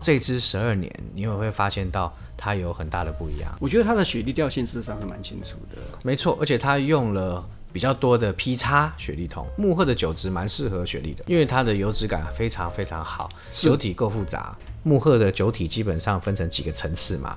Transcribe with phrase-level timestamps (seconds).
[0.00, 3.54] 这支十二年，你也会发现到它有很大的不一样。
[3.60, 14.56] 我觉得它的雪莉调性事实上是蛮清楚的，没错，而且它用了比较多的 P 叉雪莉桶，木鹤的酒质蛮适合雪莉的，因为它的油脂感非常非常好，酒体够复杂。
[14.82, 17.36] 慕赫的酒体基本上分成几个层次嘛，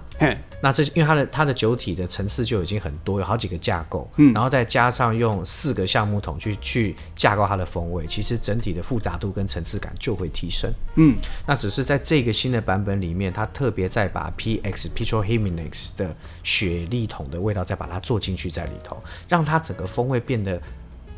[0.62, 18.96] 那这因为它的它的酒体的层次就已经很多，有好几个架构，嗯，然后再加上用四个橡木桶去去架构它的风味，其实整体的复杂度跟层次感就会提升，嗯，那只是在这个新的版本里面，它特别再把 PX Petrol Jimenez 的雪莉桶的味道再把它做进去在里头，
[19.28, 20.62] 让它整个风味变得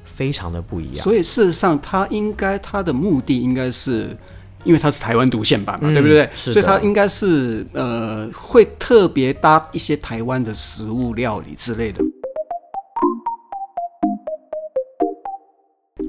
[0.03, 1.03] 非常的不一样。
[1.03, 4.17] 所以事实上，它应该它的目的应该是。
[4.65, 6.27] 因为它是台湾独线版嘛，嗯、对不对？
[6.33, 12.03] 所以它应该是呃，会特别搭一些台湾的食物料理之类的。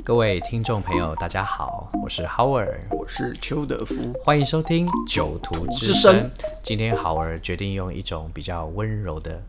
[0.02, 6.14] 各位听众朋友，大家好，我是 Howard，我是邱德夫，欢迎收听《酒徒之声》。
[6.62, 9.42] 今天 Howard 决定用一种比较温柔的。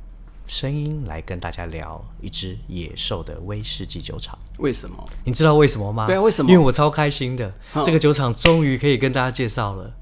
[0.48, 4.38] 声音来跟大家聊一只野兽的威士忌酒厂。
[4.58, 5.06] 为什么？
[5.26, 6.08] 你知道为什么吗？
[6.08, 6.50] 对啊，为什么？
[6.50, 9.94] 因为我超开心的，哦、这个酒厂终于可以跟大家介绍了。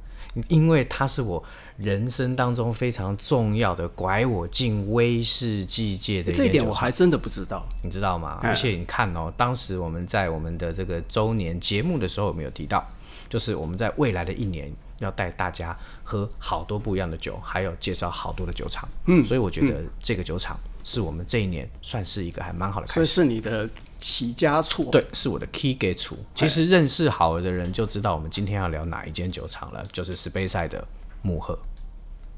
[0.49, 1.41] 因为它是我
[1.77, 6.35] 人生当中非常重要的拐我进威士忌界的一。
[6.35, 8.39] 这一点我还真的不知道，你知道吗？
[8.43, 12.85] 嗯、而且你看哦，当时我们在我们的这个周年节目的时候，有没有提到？
[13.29, 14.71] 就是我们在未来的一年。
[14.99, 18.87] 要带大家喝好多不一样的酒，还有介绍好多的酒厂。
[19.05, 22.93] 嗯，所以我觉得这个酒厂是我们这一年算是一个还蛮好的开始。
[22.93, 24.89] 所以是你的起家处？
[24.91, 26.17] 对，是我的起家处。
[26.33, 30.87] 其实认识好的人就知道我们今天要聊哪一间酒厂了，就是 Speyside 的
[31.21, 31.57] 慕赫。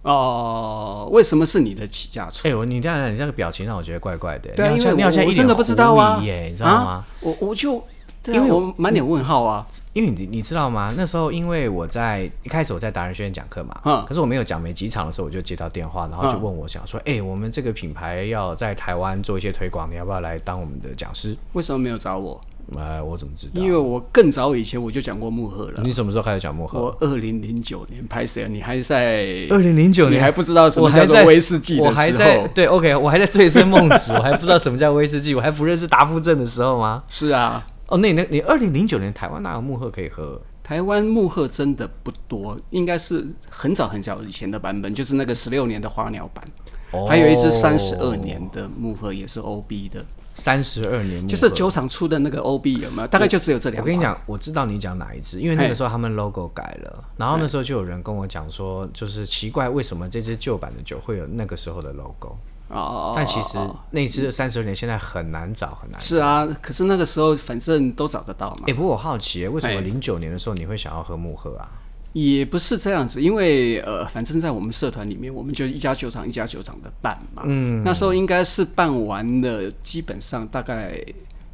[0.02, 2.48] 哦，为什么是你的起家处？
[2.48, 4.54] 哎、欸，我你这样，你这个表情让我觉得怪怪的。
[4.56, 5.62] 对啊，你因为你好像一脸狐
[6.22, 6.92] 疑耶，你知道吗？
[6.92, 7.86] 啊、我我就。
[8.34, 10.94] 因为我满脸问号啊，因为你你知道吗？
[10.96, 21.36] 那时候因为我在一开始我在达人学院讲课嘛，嗯，可是我没有讲没几场的时候，我就接到电话，然后就问我想说，哎、我们这个品牌要在台湾做一些推广，你要不要来当我们的讲师？
[21.54, 22.40] 为什么没有找我？
[22.76, 23.62] 呃，我怎么知道？
[23.62, 25.80] 因为我更早以前我就讲过慕赫了。
[25.82, 26.78] 你什么时候开始讲慕赫？
[26.82, 31.90] 我二零零九年拍摄，你还在二零零九年你还不知道什么叫做威士忌的时候？
[31.90, 37.02] 我还在对，OK，我还在醉生梦死，我还不知道什么叫威士忌，我还不认识达夫镇的时候吗？
[37.08, 37.66] 是啊。
[37.88, 40.42] 哦，那你那你二零零九年台湾哪有木赫可以喝？
[40.64, 46.44] 台湾木赫真的不多，应该是很早很早以前的版本，就是那个十六年的花鸟版，
[46.92, 50.06] 哦、还有一只三十二年的木赫也是 OB 的。
[50.36, 53.08] 三十二年就是酒厂出的那个 OB 有没有？
[53.08, 53.82] 大概就只有这两。
[53.82, 62.38] 我跟你讲，我知道你讲哪一支，因为那个时候他们 logo 改了，然后那时候就有人跟我讲说，就是奇怪为什么这支旧版的酒会有那个时候的 logo。
[62.70, 63.58] 哦，但其实
[63.92, 66.06] 那一支的三十二年现在很难找，很难找。
[66.06, 68.64] 是啊，可是那个时候反正都找得到嘛。
[68.68, 71.70] 哎，不过我好奇，为什么零九年的时候你会想要喝慕赫啊？
[72.14, 77.44] 也不是这样子，因为呃，反正在我们社团里面，我们就一家酒厂一家酒厂的办嘛。
[77.46, 81.00] 嗯，那时候应该是办完了，基本上大概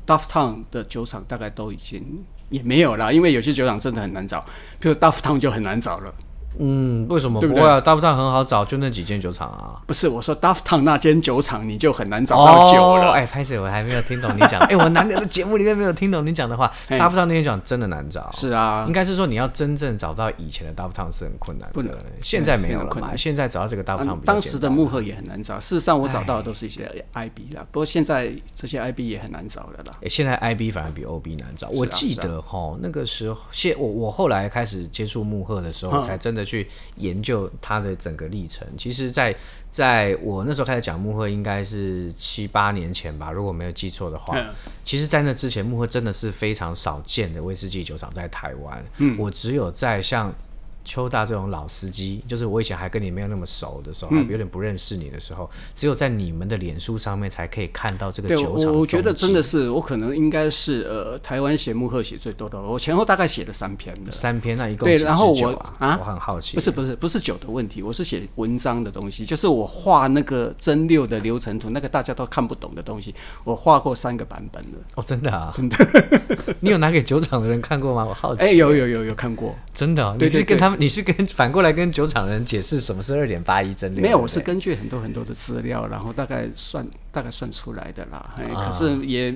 [0.08, 4.46] Dufftown 的酒厂大概都已经也没有了，因为有些酒厂真的很难找，
[4.80, 6.14] 比如 Dufftown 就很难找了。
[6.60, 7.40] 嗯，为什么？
[7.40, 9.82] 对不对啊，Dufftown 很好找，就那几间酒厂啊。
[9.86, 13.12] 不是，我说 Dufftown 那间酒厂你就很难找到酒了。
[13.12, 14.60] 哎，拍谢，我还没有听懂你讲。
[14.68, 16.72] 哎，我难得的节目里面没有听懂你讲的话。
[16.90, 18.30] Dufftown 那间酒厂真的难找。
[18.32, 21.74] 是啊，应该是说你要真正找到以前的 Dufftown 是很困难的。
[21.74, 23.16] 不能，现在没有了嘛？
[23.16, 25.60] 现在找到这个 Dufftown，当时的幕赫也很难找。
[25.60, 27.66] 事实上，我找到的都是一些 IB 啦。
[27.72, 29.94] 不过现在这些 IB 也很难找了啦。
[30.02, 31.68] 哎，现在 IB 反而比 OB 难找。
[31.70, 36.68] 我记得哈，那个时候，现我我后来开始接触幕赫的时候，才真的去
[36.98, 37.24] 研。
[37.24, 39.32] 究它的整个历程，其实在，
[39.72, 44.38] 在在我那时候开始讲幕后，应该是七八年前吧，如果没有记错的话。
[44.38, 48.84] 嗯、其实，在那之前，幕后真的是非常少见的威士忌酒厂在台湾。
[48.98, 50.36] 嗯，我只有在像。
[50.84, 58.74] 邱大这种老司机，就是我以前还跟你没有那么熟的时候，还有点不认识你的时候，只有在你们的脸书上面才可以看到这个酒厂。
[58.74, 64.12] 我觉得真的是，我可能应该是呃，台湾写木鹤写最多的，我前后大概写了三篇的。
[64.12, 65.50] 三篇那一共对，然后我
[65.80, 73.14] 啊，我很好奇，不是不是不是酒的问题，我是写文章的东西，就是我画那个蒸馏的流程图，那个大家都看不懂的东西，
[73.44, 74.80] 我画过三个版本了。
[74.96, 75.78] 哦，真的啊，真的。
[76.60, 78.06] 你有拿给酒厂的人看过吗？
[78.06, 78.44] 我好奇。
[78.44, 80.16] 哎，有有有有看过，真的。
[80.20, 81.52] 你是跟他们，你是跟反。
[81.52, 84.02] 过来跟酒厂人解释什么是二点八一蒸馏？
[84.02, 88.36] 没有，我是根据很多很多的资料，然后大概算大概算出来的啦。
[88.38, 89.36] 可是也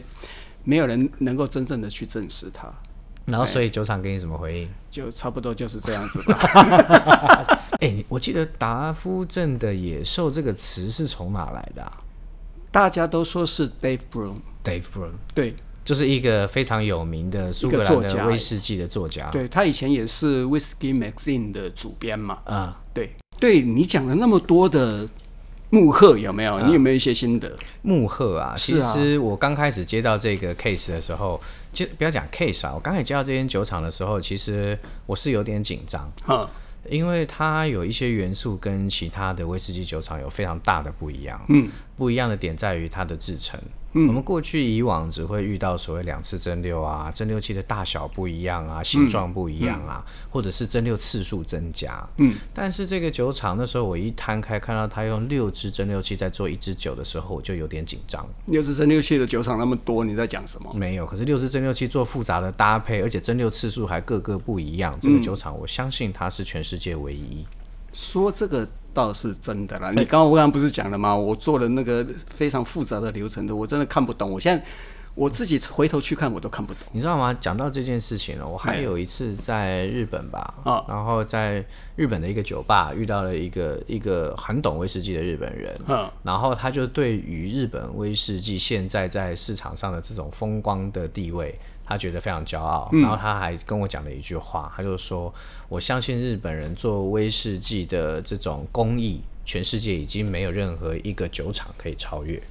[0.64, 2.68] 没有人能够真正的去证实它。
[3.26, 4.70] 然后，所以酒厂给你什么回应？
[4.90, 7.60] 就差不多就是这样子吧。
[7.82, 11.98] 哎，我记得达夫镇的野兽这个词是从哪来的啊？
[12.72, 14.38] 大家都说是 Dave Broom。
[14.64, 15.56] Dave Broom，对。
[15.88, 19.30] 就是一个非常有名的苏格兰的威士忌的作家。
[19.30, 22.40] 对，他以前也是 Whisky Magazine 的主编嘛。
[22.44, 25.08] 啊，对，对你讲了那么多的
[25.70, 26.60] 慕赫有没有？
[26.66, 27.50] 你有没有一些心得？
[27.84, 31.40] 慕赫啊，其实我刚开始接到这个 case 的时候，
[31.72, 36.12] 就不要讲 case 啊，我刚开始接到这间酒厂的时候，其实我是有点紧张。
[36.90, 41.42] 因为它有一些元素跟其他的威士忌酒厂有非常大的不一样。
[41.48, 43.38] 嗯，不一样的点在于它的制
[43.94, 44.08] 程。
[44.08, 52.08] 我们过去以往只会遇到所谓两次蒸馏啊，蒸馏器的大小不一样啊，形状不一样啊，嗯嗯、或者是蒸馏次数增加。
[52.18, 58.28] 嗯，但是这个酒厂那时候我一摊开看到他用六支蒸馏器在做一支酒的时候，我就有点紧张。
[58.46, 60.72] 六支蒸馏器的酒厂那么多，你在讲什么？
[60.74, 64.98] 没有，可是六支蒸馏器做复杂的搭配，而且蒸馏次数还各个不一样。
[65.02, 67.46] 这个酒厂我相信它是全世界唯一。
[67.92, 68.68] 说这个。
[68.98, 71.16] 倒是真的啦，你刚刚我刚刚不是讲了吗？
[71.16, 74.32] 我做了那个非常复杂的流程的，我真的看不懂。
[74.32, 74.66] 我现在
[75.14, 76.82] 我自己回头去看，我都看不懂。
[76.94, 77.32] 你知道吗？
[77.40, 80.52] 讲到这件事情了，我还有一次在日本吧，
[80.88, 81.64] 然后在
[81.96, 85.80] 日本的一个酒吧遇到了一个一个很懂威士忌的日本人，
[86.24, 91.56] 然后他就对于日本威士忌现在在市场上的这种风光的地位。
[91.88, 95.34] 他觉得非常骄傲，然后他还跟我讲了一句话，他就说
[95.70, 102.42] ：“我相信日本人做威士忌的这种工艺，全世界已经没有任何一个酒厂可以超越。”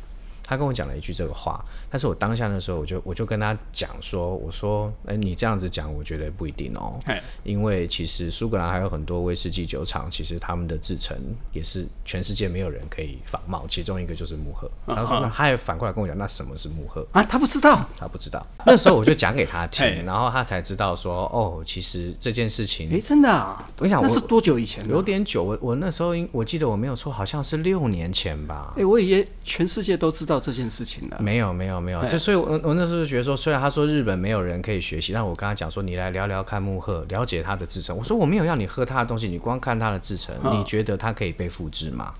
[0.46, 6.98] 他跟我讲了一句这个话，但是我当下的时候，我就我就跟他讲说，我说，哎、欸，你这样子讲，我觉得不一定哦，
[7.42, 11.16] 因为其实苏格兰还有很多威士忌酒厂，其实他们的制成
[11.52, 14.70] 也是全世界没有人可以仿冒，其中一个就是慕赫。
[14.86, 17.22] 他说，那他也反过来跟我讲，那什么是木赫啊？
[17.24, 18.46] 他不知道，他不知道。
[18.64, 23.68] 那时候我就讲给他听，然后他才知道说，哦，其实这件事情，哎、欸，真的啊？
[23.78, 24.86] 我想我那是多久以前？
[24.88, 28.72] 有点久，我我那时候我记得我没有错，好像是六年前吧。
[28.74, 31.18] 哎、欸，我以为全世界都知道这件事情的。
[31.20, 37.96] 没有没有没有，就所以我，我我那时候就觉得说，虽然他说日本没有人可以学习，但我跟他讲说，你来聊聊看木赫，了解他的制成。
[37.96, 42.14] 我说我没有要你喝他的东西，你光看他的制程，你觉得他可以被复制吗？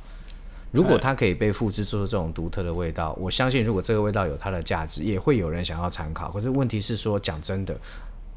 [0.72, 6.30] 如果它可以被复制做出这种独特的味道，我相信如果这个味道有它的价值，也会有人想要参考。
[6.30, 7.74] 可是问题是说，讲真的，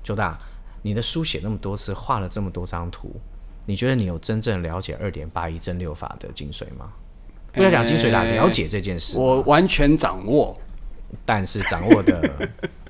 [0.04, 0.40] 周大，
[0.84, 3.20] 你的书写那么多次，画了这么多张图，
[3.66, 6.94] 你觉得你有真正了解二点八一蒸馏法的精髓吗？
[7.60, 10.58] 不要讲精髓啦，了解这件事，我完全掌握，
[11.26, 12.50] 但是掌握的，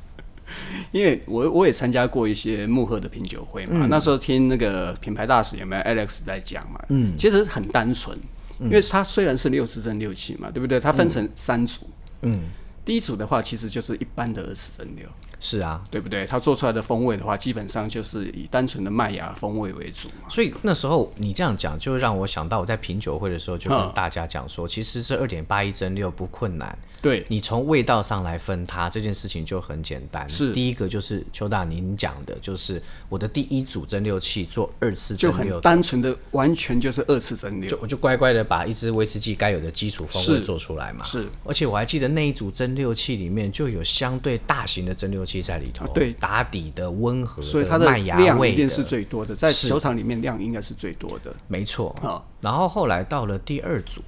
[0.93, 8.15] 因为我我也参加过一些幕后的品酒会嘛，嗯、那时候听那个品牌大使有没有 Alex 在讲嘛，嗯，其实很单纯，
[8.59, 10.79] 因为它虽然是六次蒸馏器嘛，对不对？
[10.79, 11.89] 它分成三组，
[12.21, 12.43] 嗯，
[12.85, 15.07] 第一组的话其实就是一般的二次蒸馏。
[15.39, 16.25] 是啊，对不对？
[16.25, 20.29] 它做出来的风味的话，基本上就是以单纯的麦芽风味为主嘛。
[20.29, 26.77] 所以那时候你这样讲，就让我想到我在品酒会的时候就跟大家讲说，其实这二点八一蒸馏不困难。
[27.01, 30.27] 对，你从味道上来分它，这件事情就很简单。
[30.29, 37.69] 是第一个就是邱大您讲的，就是我的第一组蒸馏器做二次蒸馏，就很单纯的，完全就是二次蒸馏。
[37.69, 41.03] 就我就乖乖的把一支威士忌该有的基础风味做出来嘛。
[41.05, 45.85] 是，而且我还记得那一组蒸馏器里面就有相对大型的蒸馏器在里头。
[45.85, 51.35] 啊、对，打底的温和的，所以它的量一定是最多的，在酒厂里面量应该是最多的。
[51.47, 52.23] 没错啊。
[52.41, 54.01] 然后后来到了第二组。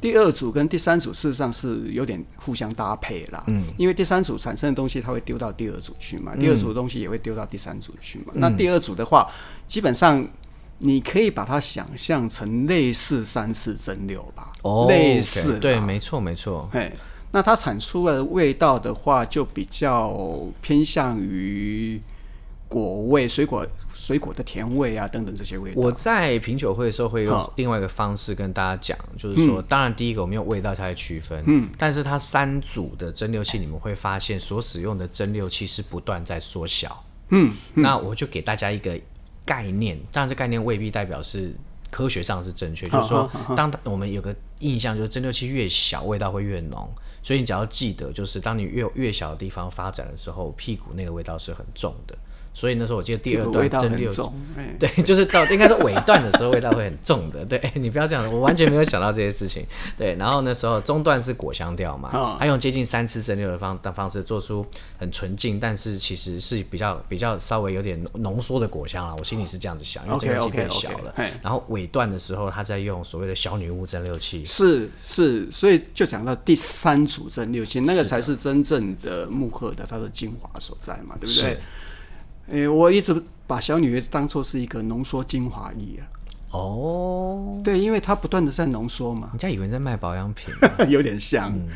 [0.00, 8.32] 第二组跟第三组事实上是有点互相搭配啦，嗯，因为第三组产生的东西它会丢到第二组去嘛，嗯、第二组的东西也会丢到第三组去嘛。
[8.34, 9.30] 嗯、那第二组的话，
[9.66, 10.26] 基本上
[10.78, 16.90] 你可以把它想象成类似三次蒸馏吧，哦，类似，对，没错，没错，嘿，
[17.32, 22.00] 那它产出的味道的话，就比较偏向于。
[22.70, 25.82] 果味、水果、水果的甜味啊，等等这些味道。
[25.82, 38.96] 我在品酒会的时候会用另外一个方式跟大家讲，嗯、就是说，当然第一个我们用味道下来区分，嗯，但是它三组的蒸馏器，你们会发现所使用的蒸馏器是不断在缩小，嗯，嗯，那我就给大家一个
[39.44, 41.52] 概念，当然这概念未必代表是
[41.90, 46.88] 科学上是正确，就是说，当我们有个印象，就是蒸馏器越小，味道会越浓，
[47.20, 52.16] 所以你只要记得，就是当你越越小的地方发展的时候，屁股那个味道是很重的。
[52.52, 54.30] 所以那时候我记得第二段蒸馏，
[54.78, 57.44] 对， 就是到应该是尾段的时候味道会很重的。
[57.44, 59.64] 对， 你不要这样，我完全没有想到这些事情。
[59.96, 64.66] 对，然后那时候中段是果香调嘛，他用接近三次蒸馏的方的方式做出
[64.98, 69.14] 很纯净，但是其实是比较比较稍微有点浓缩的果香啦。
[69.18, 71.14] 我心里是这样子想，因为蒸馏器变小了。
[71.42, 74.44] 然后尾段的时候，他在用所谓的小女巫蒸馏器。
[74.44, 81.56] 是是，所以就讲到第三组蒸馏器，那个才是真正的木刻的它的精华所在嘛，对不对？
[82.50, 86.06] 诶、欸，我一直把小女巫当做是一个浓缩精华液啊。
[86.50, 89.28] 哦，对，因为它不断的在浓缩嘛。
[89.32, 90.52] 人家以为在卖保养品，
[90.90, 91.52] 有点像。
[91.54, 91.68] 嗯、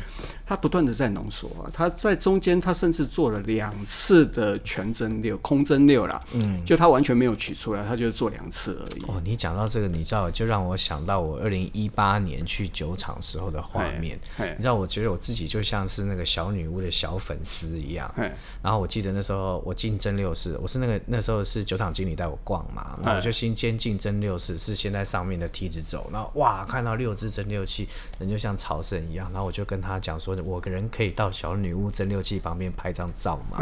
[0.45, 9.03] 他不断的在浓缩啊，他在中间他甚至做了两次的全蒸馏、空蒸馏啦，嗯，就他完全没有取出来，他就做两次而已。
[9.07, 18.13] 哦，你讲到这个，你知道就让我想到我二零一八年去酒厂时候的画面，你知道，我觉得我自己就像是那个小女巫的小粉丝一样，
[18.61, 27.87] 然后我记得那时候我进蒸馏室，我是那个那时候是酒厂经理带我逛嘛，然后我就先先进蒸馏室，是先在上面的梯子走，然后哇，看到六只蒸馏器，
[28.19, 33.59] 人就像朝圣一样，然后我就跟他讲说，我个人可以到小女巫蒸馏器旁边拍张照嘛？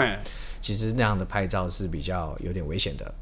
[0.61, 3.13] 其实那样的拍照是比较有点危险的。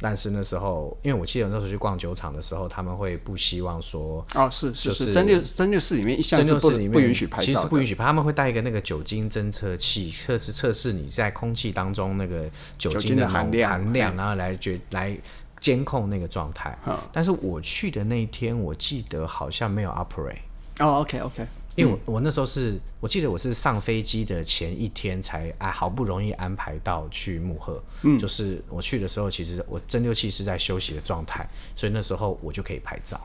[0.00, 15.16] 但是那时候，因为我记得那时候去逛酒厂的时候，他们会不希望说哦，是是是，蒸馏蒸馏室里面一向是不不允许拍照，其实不允许拍，他们会带一个那个酒精侦测器，测试测试你在空气当中那个酒精的含量，含量，然后来决来
[15.60, 16.76] 监控那个状态。
[17.12, 20.38] 但是我去的那一天，我记得好像没有 operate。
[20.80, 21.46] 哦，OK OK。
[21.74, 33.20] 因为我我那时候是我记得我是上飞机的前一天才啊好不容易安排到去慕赫，嗯，就是我去的时候，其实我蒸馏器是在休息的状态，所以那时候我就可以拍照。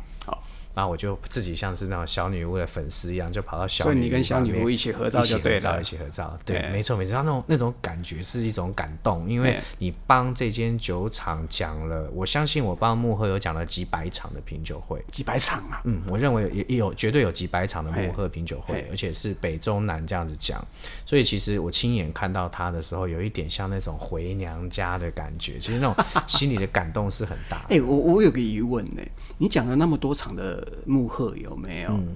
[0.77, 0.81] 好。
[0.81, 7.13] 然后我就自己像是那种小女巫的粉丝一样，就跑到小女巫，所以你跟小女巫一起合照就对了，一起合照，一起合照，对，没错没错。
[7.15, 20.63] 那种那种感觉是一种感动，因为你帮这间酒厂讲了，我相信我帮慕赫有讲了几百场的品酒会，几百场啊，嗯，我认为也也有绝对有几百场的慕赫品酒会，而且是北中南这样子讲，
[21.07, 25.95] 所以其实我亲眼看到他的时候，有一点像那种回娘家的感觉，其实那种
[26.27, 27.63] 心里的感动是很大的。
[27.73, 29.01] 哎、欸，我我有个疑问呢，
[29.39, 30.66] 你讲了那么多场的。
[30.85, 32.15] 慕赫有没有、嗯、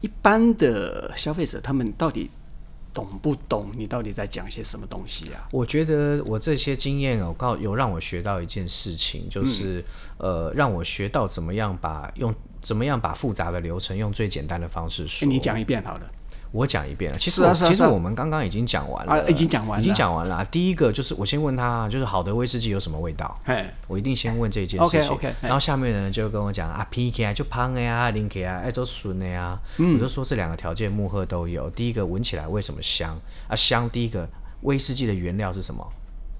[0.00, 1.60] 一般的消费者？
[1.60, 2.30] 他们到底
[2.92, 3.70] 懂不懂？
[3.76, 5.46] 你到底在讲些什么东西啊？
[5.50, 9.84] 我觉得我这些经验有告有让我学到一件事情，就是、
[10.18, 15.26] 嗯、呃，让我学到怎么样把用怎么样把复杂的流程用最简单的方式说。
[15.26, 16.10] 欸、你讲一遍好了。
[16.56, 20.42] 我讲一遍了，其实、啊啊、其实我们刚刚已经讲完了，啊、已经讲完了，已经讲完了。
[20.46, 23.38] 第一个就是我先问他，就是好的威士忌有什么味道？
[23.86, 25.00] 我一定先问这件事情。
[25.02, 25.34] OK OK。
[25.42, 29.58] 然后下面的人就跟我讲啊，PK 啊，就胖的呀，零 K 啊，爱做笋的呀。
[29.76, 31.68] 我就说这两个条件慕赫都有。
[31.70, 33.14] 第一个闻起来为什么香
[33.48, 33.54] 啊？
[33.54, 34.26] 香，第一个
[34.62, 35.86] 威士忌的原料是什么？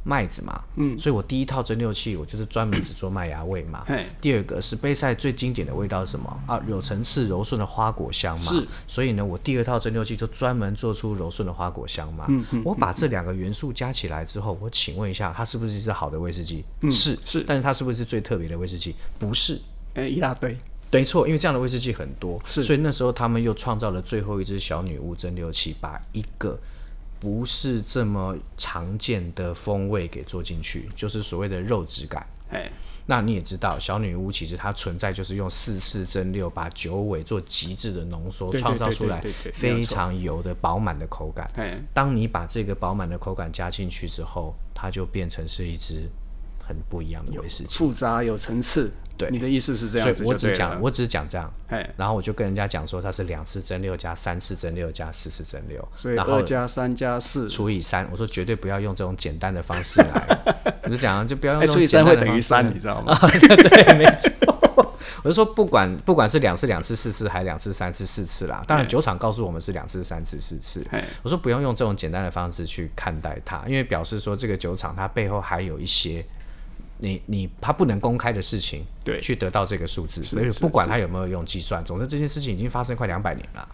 [0.09, 3.85] 麦子嘛，嗯，所以我第一套蒸馏器我就是专门只做麦芽味嘛。
[4.21, 6.63] 第二个是杯赛最经典的味道是什么啊？
[6.69, 8.45] 有层次柔顺的花果香嘛。
[8.45, 12.27] 是，所以呢，我第二套蒸馏器就专门做出柔顺的花果香嘛。
[12.29, 12.63] 嗯嗯。
[12.65, 16.65] 我把这两个元素加起来之后，我请问一下，它是不是一支好的威士忌？
[16.83, 17.43] 嗯，是是。
[17.45, 18.95] 但是它是不是最特别的威士忌？
[19.19, 19.61] 不是。
[19.95, 20.57] 哎，一大堆。
[20.93, 22.63] 没错，因为这样的威士忌很多，是。
[22.63, 26.57] 所以那时候他们又创造了最后一支小女巫蒸馏器，把一个。
[27.19, 32.27] 不是这么常见的风味给做进去，就是所谓的肉质感。
[32.51, 32.71] 哎，
[33.07, 39.21] 那你也知道，小女巫其实它存在就是用四次蒸馏，把酒尾做极致的浓缩，创造出来
[39.53, 41.51] 非常油的饱满的口感。
[41.93, 46.09] 当你把这个饱满的口感加进去之后，它就变成是一支
[46.63, 48.93] 很不一样的威士忌，复杂有层次。
[49.17, 51.53] 对，你的意思是这样子，所以我只讲，我只讲这样，
[51.97, 57.49] 然后我就跟人家讲说，它是两次蒸馏加三次蒸馏加四次蒸馏，所以二加三加四。
[57.49, 60.55] 除以三，我说绝对不要用这种简单的方式来，
[60.85, 63.19] 我就讲就不要用除以三会等于三，你知道吗？
[63.41, 70.85] 对 对，没错，我就说不管不管是两次两次四次还是两次三次四次啦，当然酒厂告诉我们是两次三次四次，
[71.23, 76.25] 我说不用用这种简单的方式去看待它，因为表示说这个酒厂它背后还有一些。
[76.99, 83.69] 你你他不能公开的事情，对，去得到这个数字，所以不管他有没有用计算，总之这件事情已经发生快两百年了，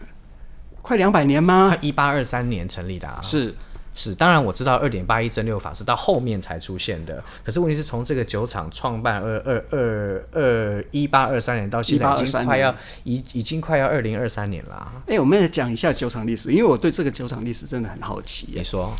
[0.81, 1.69] 快两百年吗？
[1.73, 3.55] 他一八二三年成立的啊，是
[3.95, 12.75] 是，当然我知道二点八一蒸馏法是到后面才出现的，可是问题是从这个酒厂创办二二二二一八二三年到现在已经快要
[13.05, 15.03] 已已经快要二零二三年了。
[15.07, 18.49] 哎，我们来讲一下酒厂历史，因为我对这个酒厂历史真的很好奇。
[18.53, 18.91] 你说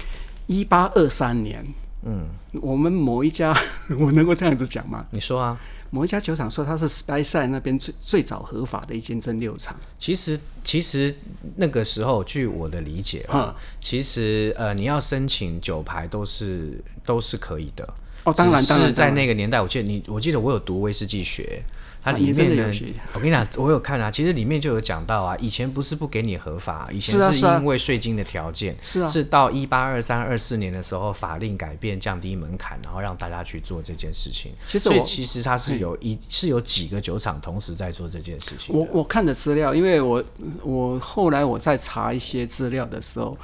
[0.47, 1.65] 一八二三年。
[2.05, 2.27] 嗯，
[2.61, 3.55] 我们某一家，
[3.99, 5.05] 我能够这样子讲吗？
[5.11, 9.75] 你说啊，某一家酒厂说它是 Speyside 那边最最早合法的一间蒸馏厂。
[9.97, 11.15] 其实，其实
[11.55, 17.87] 那个时候，据我的理解啊，其实呃，你要申请酒牌都是都是可以的。
[18.25, 21.63] 哦，当然，当然，是在那个年代，我记得你，我记得我有读威士忌学。
[22.03, 22.69] 它里面呢，
[23.13, 34.51] 我跟你讲，我有看啊，其实里面就有讲到啊，以前不是不给你合法，以前是因为税金的条件，是啊，是到一八二三二四年的时候，法令改变，降低门槛，然后让大家去做这件事情。
[34.67, 38.75] 其实，所以其实它是有一是有几个酒厂同时在做这件事情。
[38.75, 40.21] 我我看的资料，因为我
[40.61, 43.37] 我后来我在查一些资料的时候，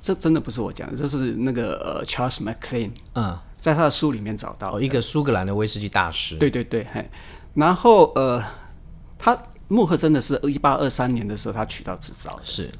[0.00, 6.36] 这真的不是我讲的，这是那个呃 Charles McLean，嗯，在他的书里面找到、哦、一个苏格兰的威士忌大师。
[6.36, 7.06] 对对对，嘿。
[7.58, 8.40] 然后呃，
[9.18, 9.36] 他
[9.66, 12.70] 慕赫真的是一八二三年的时候他取到执照的，是，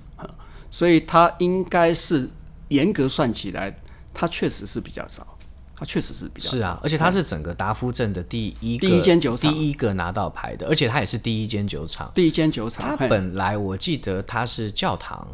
[0.71, 2.31] 所以他应该是
[2.69, 3.77] 严格算起来，
[4.15, 5.27] 他确实是比较早。
[5.75, 6.57] 他确实是比较早。
[6.57, 12.11] 是啊，而且他是整个达夫镇的第一个第一间酒厂，第一个拿到牌的，而且他也是第一间酒厂。
[12.15, 15.27] 第一间酒厂，他本来我记得他是教堂。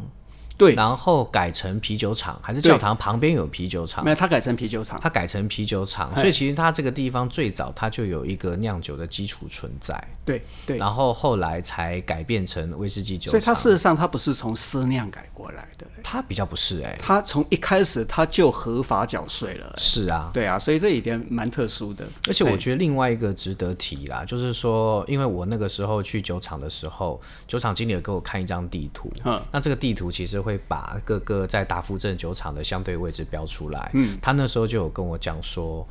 [0.57, 4.03] 对，然后改成啤酒厂，还是教堂旁边有啤酒厂？
[4.03, 4.99] 没有，它改成啤酒厂。
[5.01, 10.01] 它改成啤酒厂，所以其实它这个地方最早它就有一个酿酒的基础存在。
[10.23, 10.77] 对对。
[10.77, 13.31] 然后后来才改变成威士忌酒厂。
[13.31, 19.73] 所以它事实上它不是从私酿改过来的，它比较不是哎、欸，它从一开始它就合法缴税了、欸。
[19.77, 22.05] 是啊，对啊，所以这一点蛮特殊的。
[22.27, 33.89] 而且我觉得另外一个值得提啦，就是说，因为我那个时候去酒厂的时候，酒厂经理有给我看一张地图，嗯，那这个地图其实会把各个在达夫镇酒厂的相对位置标出来。
[33.95, 35.85] 嗯，他那时候就有跟我讲说，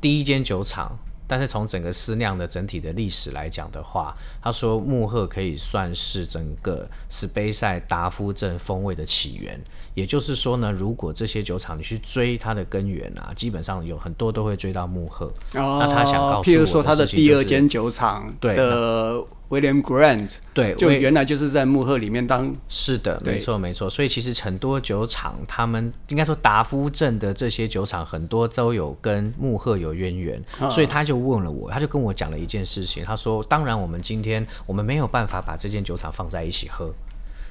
[0.00, 9.58] 第一间酒厂，但是从整个思酿的整体的历史来讲的话，他说慕赫可以算是整个斯杯赛达夫镇风味的起源。
[9.96, 15.24] 也就是说呢，如果这些酒厂你去追它的根源啊，基本上有很多都会追到慕赫。
[15.54, 22.54] 哦，那他想告诉譬如说他的第二间酒厂的 William Grant，对，就原来就是在慕赫里面当。
[22.68, 23.88] 是的，没错没错。
[23.88, 36.92] 所以其实很多酒厂，他们应该说达夫镇的这些酒厂很多都有跟慕赫有渊源，哦，所以他就问了我，他就跟我讲了一件事情，他说：当然我们今天我们没有办法把这间酒厂放在一起喝。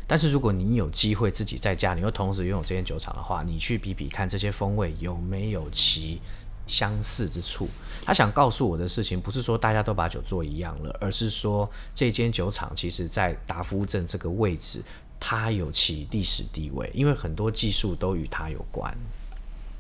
[0.08, 6.22] 但是如果你有机会自己在家，你又同时拥有这间酒厂的话，你去比比看这些风味有没有其
[6.68, 7.68] 相似之处。
[8.06, 14.80] 他想告诉我的事情，不是说大家都把酒做一样了，而是说这间酒厂其实在达夫镇这个位置，
[15.20, 18.96] 它有其历史地位，因为很多技术都与它有关，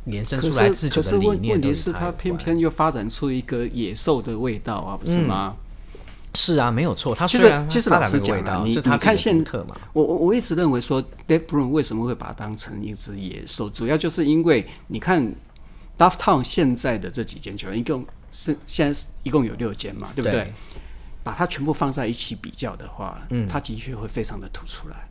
[0.05, 1.53] 延伸出来自己的理念。
[1.53, 5.55] 问题是它偏偏又发展出一个野兽的味道啊，不是吗？
[5.60, 5.64] 嗯
[6.36, 7.15] 是啊，没有错。
[7.15, 15.34] 他其实其实老师讲的，你你看现特嘛，我我我一直认为说，Dave Brun 为什么会把它当成一只野兽，主要就是因为你看
[15.98, 20.44] Downtown 现在的这几间酒，一共是现在一共有六间嘛，对不对？
[20.44, 20.54] 对，
[21.24, 25.08] 把它全部放在一起比较的话，嗯，它的确会非常的突出来。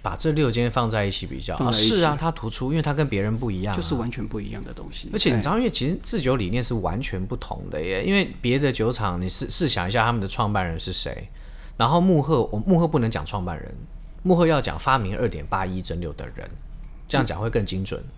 [0.00, 5.10] 把这六间放在一起比较，啊是啊，它突出，因为它跟别人不一样，啊，就是完全不一样的东西。
[5.12, 8.04] 而且你知道，因为其实制酒理念是完全不同的耶。
[8.04, 11.28] 因为别的酒厂，你试试想一下，他们的创办人是谁？
[11.76, 13.74] 然后幕后，我慕赫不能讲创办人，
[14.22, 16.48] 幕后要讲发明二点八一蒸馏的人，
[17.08, 18.00] 这样讲会更精准。
[18.00, 18.10] 嗯、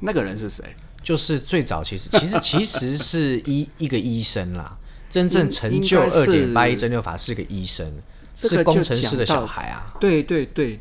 [0.00, 0.64] 那个人是谁？
[1.02, 4.76] 就是最早其实其实 其实是一一个医生啦，
[5.08, 7.86] 真正成就二点八一蒸馏法是个医生。
[8.36, 9.96] 是工程师的小孩啊！
[9.98, 10.78] 对对对，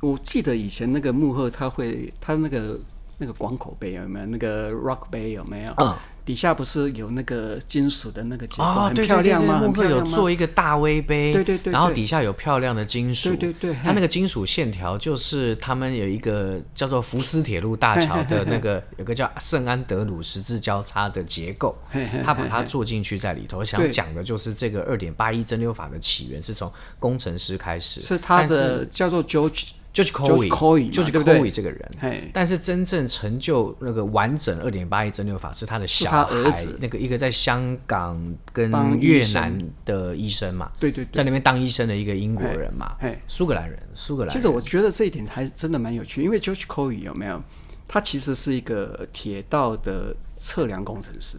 [0.00, 2.80] 我记得以前那个幕后，他会他那个
[3.18, 4.26] 那个广口杯有没有？
[4.26, 5.72] 那个 Rock 杯有没有？
[5.78, 5.94] 嗯。
[6.24, 9.60] 底下不是有那个金属的那个结构，哦、很漂亮吗？
[9.60, 21.76] 慕赫有做一个大 V 杯，对对对，然后底下有漂亮的金属，对对对，它那个金属线条就是他们有一个叫做福斯铁路大桥的那个有个叫圣安德鲁十字交叉的结构，
[22.24, 23.62] 他把它做进去在里头。
[23.62, 29.70] 想讲的就是这个二点八一蒸馏法的起源是从工程师开始，是他的叫做 George。
[29.94, 38.20] George Cowie，George Cowie 这个人，但是真正成就那个完整二点八一蒸馏法是他的小孩，儿子那个一个在香港
[38.52, 42.96] 跟越南的医生嘛，对对，在那边当医生的一个英国人嘛，
[43.28, 44.34] 苏格兰人，苏格兰。
[44.34, 47.40] 其实我觉得这一点还真的蛮有趣，因为 George Cowie 有没有？
[47.86, 51.38] 他其实是一个铁道的测量工程师。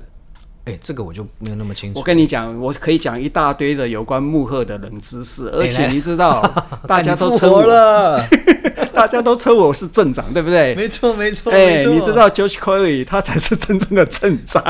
[0.65, 1.99] 哎、欸，这个我就没有那么清楚。
[1.99, 6.41] 我跟你讲，我可以讲一大堆的有关幕后的冷知识，而且你知道，
[6.87, 8.27] 大家都称我，了
[8.91, 10.73] 大家都称我是镇长，对不对？
[10.73, 11.51] 没错，没错。
[11.51, 14.63] 哎、欸，你知道 George Corey 他才是真正的镇长，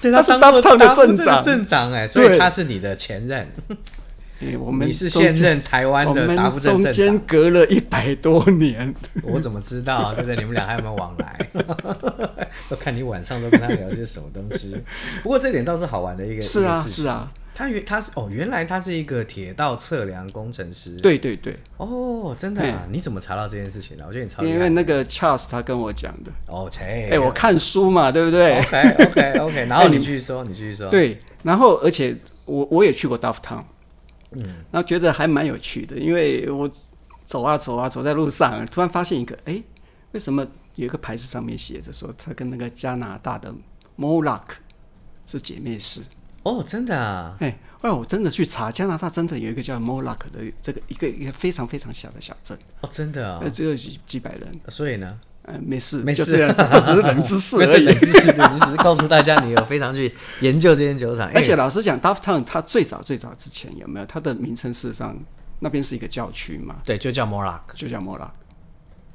[0.00, 3.46] 对他是 Dufftown 的镇长，镇长哎，所以他是你的前任。
[4.40, 10.12] 欸、我们你是现任台湾的达夫镇镇长，中间隔了一百多年，我怎么知道、啊？
[10.16, 10.36] 对不对？
[10.36, 11.38] 你们俩还有没有往来？
[12.68, 14.76] 我看你晚上都跟他聊些什么东西。
[15.22, 17.32] 不过这点倒是好玩的一个，是啊，是啊。
[17.56, 20.96] 他原他是哦，原来他是一个铁道测量工程师。
[20.96, 21.56] 对对对。
[21.76, 22.84] 哦，真的啊？
[22.90, 24.04] 你怎么查到这件事情的？
[24.04, 24.42] 我觉得你超。
[24.42, 26.32] 因为那个 Charles 他跟我讲的。
[26.48, 27.10] 哦，切。
[27.12, 29.66] 哎，我看书嘛，对不对？OK OK OK。
[29.66, 30.90] 然后你继续说，你继续说。
[30.90, 33.62] 对，然后而且我我也去过 Dufftown。
[34.36, 36.70] 嗯，然后觉得还蛮有趣的，因为我
[37.24, 39.62] 走啊走啊走在路上，突然发现一个，哎，
[40.12, 43.54] 为什么有一个牌子上面写着说它跟那个加拿大的
[43.98, 44.42] Molac
[45.26, 46.02] 是姐妹市？
[46.42, 47.36] 哦，真的啊？
[47.40, 52.58] 哎，后来我真的去查，加拿大真的有一个叫 Molac 的这个一个一个非常非常小的小镇。
[52.82, 53.42] 哦，真的啊？
[53.48, 54.60] 只有几几百人。
[54.68, 55.18] 所以呢？
[55.46, 57.84] 嗯，没事，没事，这 这只是冷知识而已。
[57.84, 61.30] 冷知识，你只是告诉大家你有非常去研究这间酒厂。
[61.34, 64.72] 而且老实讲，Dufftown 它最早最早之前有没有它的名称？
[64.72, 65.14] 事实上，
[65.60, 68.30] 那边是一个教区嘛，对，就叫 Morlock，就叫 Morlock。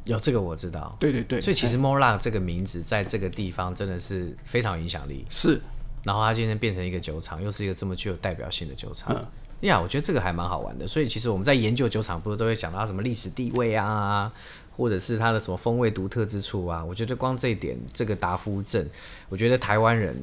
[0.06, 1.42] 有这个我知道，对对对。
[1.42, 5.26] 所以其实 Morlock 这个名字在这个地方真的是非常有影响力。
[5.30, 5.60] 是。
[6.04, 9.13] 然后它今天变成一个酒厂，又是一个这么具有代表性的酒厂。
[9.13, 9.22] 呀、
[9.62, 10.88] 嗯，yeah, 我觉得这个还蛮好玩的。
[10.88, 14.32] 所以其实我们在研究酒厂，不是都会讲到什么历史地位啊，
[14.80, 16.84] 或者是它的什么风味独特之处啊？
[16.84, 18.89] 我觉得光这一点，这个达夫镇，
[19.28, 20.15] 我觉得台湾人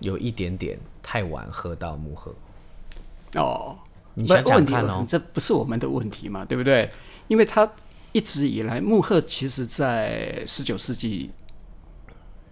[0.00, 2.34] 有一点点太晚喝到木鹤。
[3.34, 3.78] 哦，
[4.14, 6.90] 你想想看哦，这不是我们的问题嘛，对不对？
[7.28, 7.70] 因为它
[8.12, 11.30] 一直以来，木鹤其实在十九世纪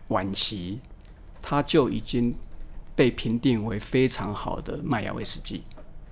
[0.09, 0.79] 晚期，
[1.41, 2.35] 它就已经。
[2.99, 5.63] 被评定为非常好的麦芽威士忌。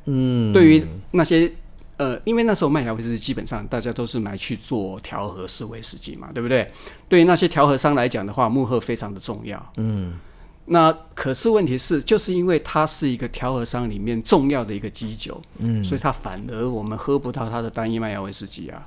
[0.05, 1.53] 嗯，对于那些
[1.98, 6.70] 呃，因为那时候麦芽威士忌基本上大家都是买去做调和式威士忌嘛，对不对？
[7.09, 9.72] 对于那些调和商来讲的话，木鹤非常的重要。
[9.76, 10.18] 嗯，
[10.66, 18.87] 那可是问题是，就是因为它是一个调和商里面重要的一个基酒，嗯，所以它反而我们喝不到它的单一麦芽威士忌啊。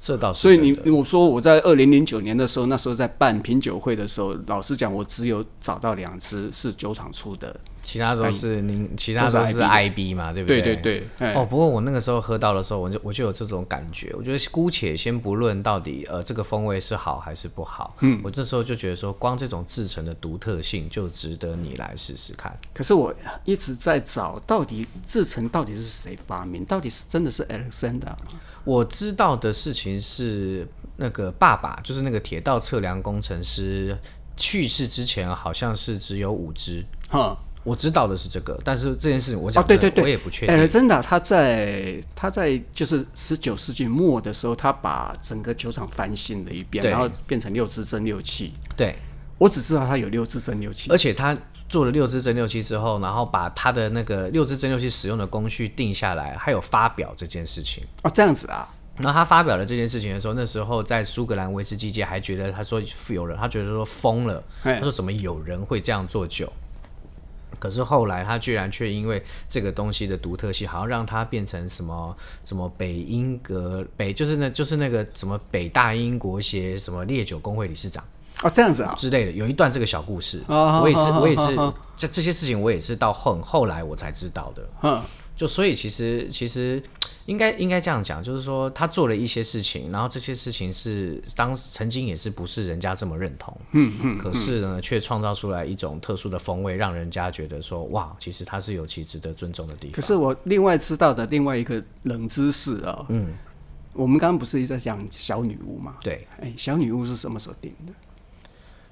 [0.00, 7.54] 这倒是，所以你我说我在二零零九年的时候，那时候在办品酒会的时候，老实讲，我只有找到两支是酒厂出的。
[7.82, 10.62] 其他都是您，其他都是 IB 嘛，对不对？
[10.62, 11.34] 对对对。
[11.34, 14.14] 哦，不过我那个时候喝到的时候，我就我就有这种感觉。
[14.16, 22.56] 我觉得姑且先不论到底呃这个风味是好还是不好，嗯，我这时候就觉得说，光这种制成的独特性就值得你来试试看。
[22.72, 23.12] 可是我
[23.44, 26.64] 一直在找，到底制成到底是谁发明？
[26.64, 28.14] 到底是真的是 Alexander？
[28.64, 33.98] 我知道的事情是，那个爸爸就是那个铁道测量工程师
[34.36, 36.84] 去世之前，好像是只有五只。
[37.08, 37.36] 哈。
[37.64, 40.54] 我知道的是这个，但是这件事情我讲、哦，对对对，我也不确定。
[40.54, 48.52] 哎，真的，他在他在就是十九世纪末的时候，他把整个酒厂翻新了一遍，然后变成六支蒸馏器。
[48.76, 48.96] 对，
[49.38, 51.36] 我只知道他有六支蒸馏器，而且他
[51.68, 57.84] 做了六支蒸馏器之后，然后把他的那个六支蒸馏器使用的工序定下来，还有发表这件事情。
[58.02, 58.68] 哦，这样子啊。
[58.98, 66.52] 然后他发表了这件事情的时候，那时候在苏格兰威士忌界还觉得，他说有人，他觉得说疯了，他说怎么有人会这样做酒？
[67.62, 78.02] 可是后来，他居然却因为这个东西的独特性，好像让他变成什么什么北英格北，就是那，就是那个什么北大英国协什么烈酒工会理事长。
[78.42, 81.56] 啊，这样子啊之类的，有一段这个小故事，我也是，我也是，
[81.96, 84.68] 这这些事情我也是到后后来我才知道的。
[84.82, 85.00] 嗯
[85.34, 86.80] 就所以其实其实
[87.24, 99.92] 应该应该这样讲，就是说他做了一些事情，然后这些事情是当曾经也是不是人家这么认同，嗯嗯，可是呢却创造出来一种特殊的风味，让人家觉得说哇，其实他是有其值得尊重的地方。
[99.94, 103.32] 可是我另外知道的另外一个冷知识啊、哦，嗯，
[103.94, 105.96] 我们刚刚不是一直在讲小女巫嘛？
[106.04, 107.92] 对，哎，小女巫是什么时候定的？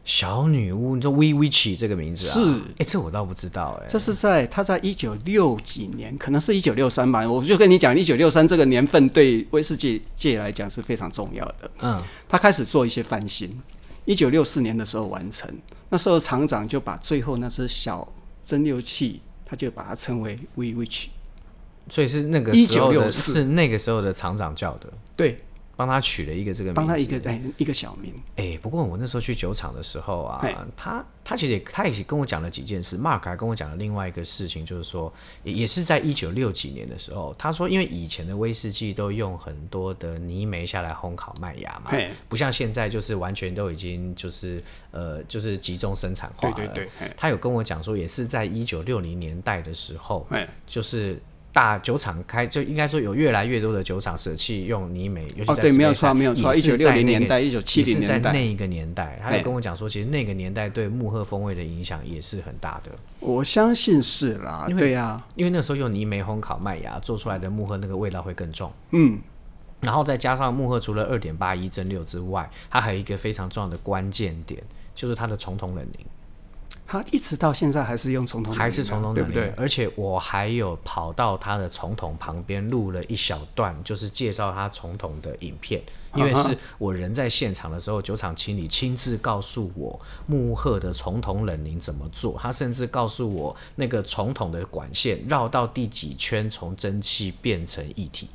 [0.03, 2.33] 小女巫，你说 Wee Witch 这个名字啊？
[2.33, 7.31] 是，哎、欸，这我倒不知道、欸，哎，这是在他在一九六几年，可能是一九六三吧。
[7.31, 11.71] 我就跟你讲，一九六三这个年份对威士忌界来讲是非常重要的。
[11.81, 13.61] 嗯，他开始做一些翻新，
[14.07, 15.49] 一九六四年的时候完成。
[15.91, 18.11] 那时候厂长就把最后那只小
[18.43, 21.07] 蒸馏器，他就把它称为 Wee Witch。
[21.89, 24.93] 所以是那个时候的，是那个时候的厂长叫的。
[25.15, 25.43] 对。
[25.81, 28.13] 帮他取了一个这个名字，帮他一个哎一个小名。
[28.37, 32.99] 哎，不过我那时候去酒厂的时候啊，他他其实也他也跟我讲了几件事。
[32.99, 35.11] Mark 还跟我讲了另外一个事情，就是说
[35.43, 41.91] 也也是在一九六几年的时候，他说因为以前的威士忌都用很多的泥煤下来烘烤麦芽嘛，
[42.29, 46.55] 不像现在就是完全都已经就是呃就是集中生产化了。
[46.55, 50.27] 对对对，他有跟我讲说，也是在一九六零年代的时候，
[50.67, 51.19] 就是。
[51.53, 56.55] 大酒厂开就应该说有越来越多的酒厂舍弃用泥煤，尤其在、哦、对，没有错，没有错。
[56.55, 62.93] 一九六零年代，一九七零年代，在那一个年代，他也跟我讲说，其实那个年代对木鹤风味的影响也是很大的。
[63.19, 68.73] 我相信是啦，对呀、啊，因为那时候用泥煤烘烤麦芽做出来的木鹤，那个味道会更重。
[68.93, 69.19] 嗯，
[69.81, 74.63] 然后再加上木鹤除了二点八一蒸馏之外，它还有一个非常重要的关键点，
[74.95, 76.07] 就是它的重桶冷凝。
[76.91, 79.55] 他一直到现在还是用重桶，还是重桶，对不对？
[79.57, 85.81] 而且我还有跑到他的重桶旁边录了一小段，就是介绍他重桶的影片。
[86.17, 92.37] 因为是我人在现场的时候，酒厂经理亲自告诉我木鹤的重桶冷凝怎么做。
[92.41, 98.29] 他甚至告诉我那个重桶的管线绕到第几圈，从蒸汽变成液体。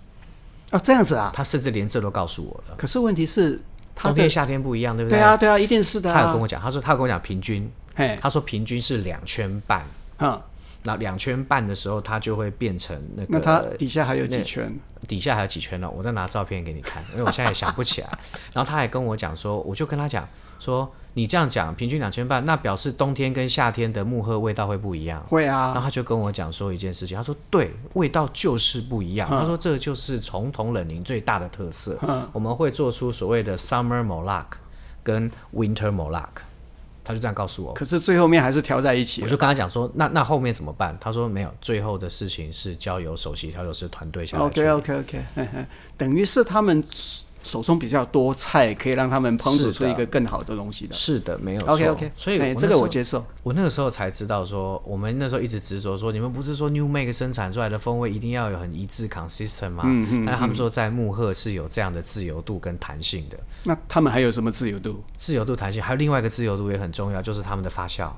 [0.72, 1.30] 哦，这样子啊？
[1.36, 2.76] 他甚至连这都告诉我了。
[2.78, 3.60] 可是问题是，
[3.96, 5.20] 冬天夏天不一样，对不对？
[5.20, 6.22] 对啊，对啊，一定是的啊。
[6.22, 7.70] 他有跟我讲，他说他有跟我讲平均。
[8.20, 9.86] 他说平均是两圈半，
[10.84, 13.28] 那两圈半的时候，它就会变成那个。
[13.32, 14.72] 那它底下还有几圈？
[15.08, 15.90] 底下还有几圈呢？
[15.90, 18.10] 我再拿照片给你看，因为我现在也想不起来。
[18.54, 20.28] 然后他还跟我讲说，我就跟他讲
[20.60, 25.20] 说，你这样讲平均两圈半，那表示冬天跟夏天的木荷味道会不一样。
[25.28, 25.72] 会啊。
[25.74, 29.28] 然后他就跟我讲说一件事情，他说对，味道就是不一样。
[29.32, 31.98] 嗯、他说这就是从铜冷凝最大的特色。
[32.08, 34.46] 嗯、我们会做出所谓的 Summer Molac
[35.02, 36.30] 跟 Winter Molac。
[37.06, 39.22] 他就这样告诉我，可是最后面还是调在一起。
[39.22, 40.98] 我就跟他讲说，那那后面怎么办？
[41.00, 44.44] 他说没有，最后的事情是交由首席调酒师团队下来。
[44.44, 45.24] OK OK OK，
[45.96, 46.84] 等于是他们。
[47.46, 50.94] 手中比较多菜，可以让他们烹煮出一个更好的东西的。
[50.96, 51.74] 是的，没有错。
[51.74, 53.24] OK OK，所以这个我接受。
[53.44, 59.84] 我那个时候才知道说，我们那时候一直执着说，你们不是说 New Make 生产出来的风味一定要有很一致 consistent 吗？
[59.86, 60.26] 嗯嗯。
[60.26, 63.38] 但他们说在木鹤是有这样的自由度跟弹性的。
[63.64, 65.04] 那他们还有什么自由度？
[65.16, 68.10] 自由度、弹性，还有另外一个自由度也很重要，就是他们的发酵。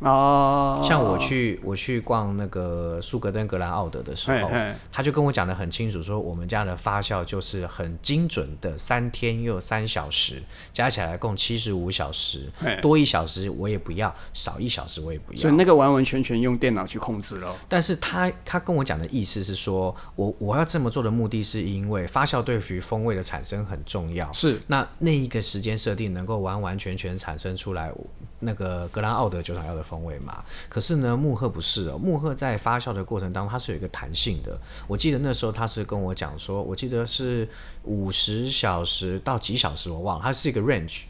[0.00, 4.50] 哦，像我去我去逛那个苏格登格兰奥德的时候，
[4.92, 12.50] 他就跟我讲的很清楚，说我们家的发酵就是很精准的三天又三小时，加起来共七十五小时，
[12.82, 15.40] 多一小时我也不要，少一小时我也不要。
[15.40, 17.56] 所以那个完完全全用电脑去控制了。
[17.66, 27.90] 但是他他跟我讲的意思是说，我我要这么做的目的是因为发酵对于风味的产生很重要，是那那一个时间设定能够完完全全产生出来。
[28.38, 31.98] 那个格兰奥德酒厂要的风味嘛，可是呢，木赫不是哦。
[31.98, 34.58] 木赫在发酵的过程当中，它是有一个弹性的。
[34.86, 37.48] 我记得那时候他是跟我讲说，我记得是
[37.84, 41.02] 五十小时到几小时，我忘了，它是一个 range，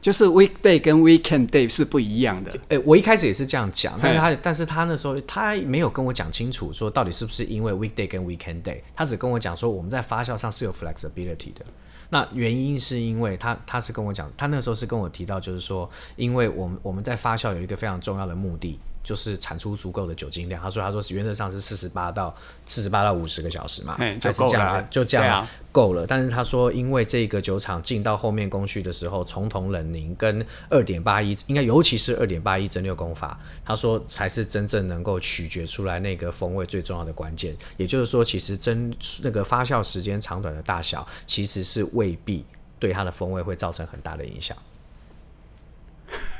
[0.00, 2.50] 就是 weekday 跟 weekend day 是不一样的。
[2.68, 11.64] 诶、欸，我一开始也是这样讲，但是他但是他那时候他没有跟我讲清楚，说到底是不是因为 weekday 跟 weekend day，他只跟我讲说我们在发酵上是有 flexibility 的。
[12.10, 18.78] 那原因是因为他他是跟我讲，他那时候是跟我提到，就是说，因为我们我们在发酵有一个非常重要的目的。
[19.04, 22.34] 就是产出足够的酒精量，他说他说原则上是四十八到
[22.66, 26.06] 四十八到五十个小时嘛，就是这样，就这样够了。
[26.06, 37.54] 但是他说，因为这个酒厂进到后面工序的时候，从铜冷凝跟二点八一，应该尤其是二点八一蒸馏工法，他说才是真正能够取决出来那个风味最重要的关键。
[37.76, 38.90] 也就是说，其实蒸
[39.22, 42.42] 那个发酵时间长短的大小，其实是未必
[42.78, 44.56] 对它的风味会造成很大的影响。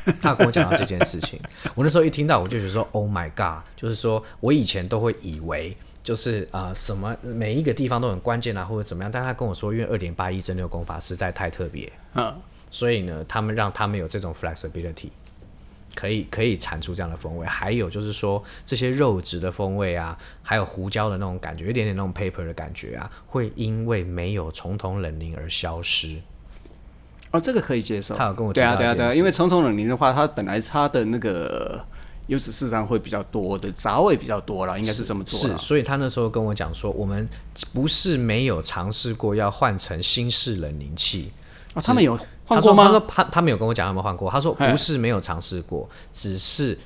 [0.21, 1.41] 他跟我讲到这件事情，
[1.75, 3.65] 我那时候一听到，我就觉得说，Oh my God！
[3.77, 9.11] 就是说我以前都会以为，就是啊、呃，什么每一个地方都很关键啊，或者怎么样。
[9.11, 12.35] 但他跟我说，因为二点八一蒸馏功法实在太特别，嗯，
[12.71, 15.09] 所以呢，他们让他们有这种 flexibility，
[15.95, 17.47] 可以可以产出这样的风味。
[17.47, 26.21] 还有就是说，这些肉质的风味啊，还有胡椒的那种感觉，一点点那种 paper 的感觉啊，会因为没有从铜冷凝而消失。
[27.35, 28.15] 哦，这个可以接受。
[28.15, 31.85] 他有跟我对啊，对啊，对啊，因为传统冷凝的话，它本来它的那个
[32.29, 35.41] 油脂市场会比较多的杂味比较多了，应该是这么做。
[35.41, 37.29] 是，所以他那时候跟我讲说，我们
[37.73, 41.33] 不是没有尝试过要换成新式冷凝器。
[41.75, 42.17] 啊，他们有
[42.47, 42.85] 换过吗？
[42.85, 44.31] 他说他他没有跟我讲他们换过。
[44.31, 46.79] 他说不是没有尝试过，只是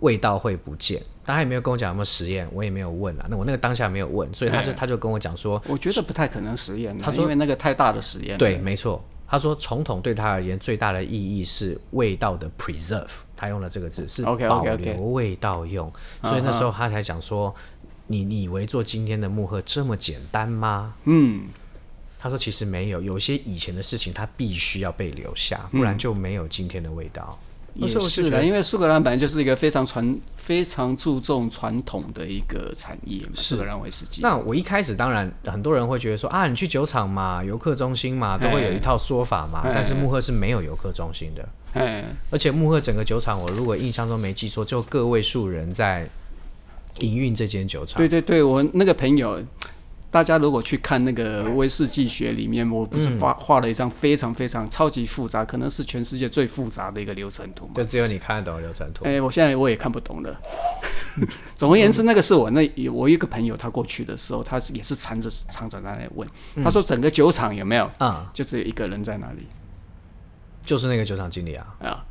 [0.00, 1.00] 味道会不见。
[1.24, 3.26] 但他也没有跟我讲有没有实验，我也没有问啊。
[3.30, 6.94] 那我那个当下没有问，所以他就他就跟我讲说，我觉得不太可能实验。
[6.98, 8.36] 他说因为那个太大的实验。
[8.36, 9.02] 对，没错。
[9.32, 15.88] 他说：“重桶对他而言最大的意义是味道的 preserve，他用了这个字是保留味道用。
[15.88, 16.28] Okay, okay, okay.
[16.28, 17.54] 所以那时候他才讲说
[18.08, 21.46] ：‘你你以为做今天的木盒这么简单吗？’嗯，
[22.20, 27.38] 他说其实没有，有些以前的事情他必须要被留下，不然就没有今天的味道。”
[27.74, 33.30] 也是的，因为苏格兰本来就是一个非常传、非常注重传统的一个产业嘛。
[33.34, 34.20] 苏格兰威士忌。
[34.22, 39.62] 那我一开始当然很多人会觉得说啊，你去酒厂嘛，游客中心嘛，都会有一套说法嘛。
[39.72, 41.48] 但是木赫是没有游客中心的。
[42.30, 46.06] 而且木赫整个酒厂，我如果印象中没记错，就个位数人在
[46.98, 47.96] 营运这间酒厂。
[47.98, 49.42] 对对对，我那个朋友。
[50.12, 57.72] 大家如果去看那个威士忌学里面，我不是画画了一张非常非常超级复杂，可能是全世界最复杂的一个流程图嘛？
[57.76, 59.06] 就只有你看得懂流程图。
[59.06, 60.40] 哎、欸，我现在我也看不懂了。
[61.56, 66.28] 总而言之，那个是我那我一个朋友，他过去的时候，他也是缠着厂长在那问，
[66.62, 67.84] 他说整个酒厂有没有？
[67.96, 69.46] 啊、嗯，就只有一个人在那里，
[70.60, 71.66] 就是那个酒厂经理啊。
[71.80, 72.04] 啊。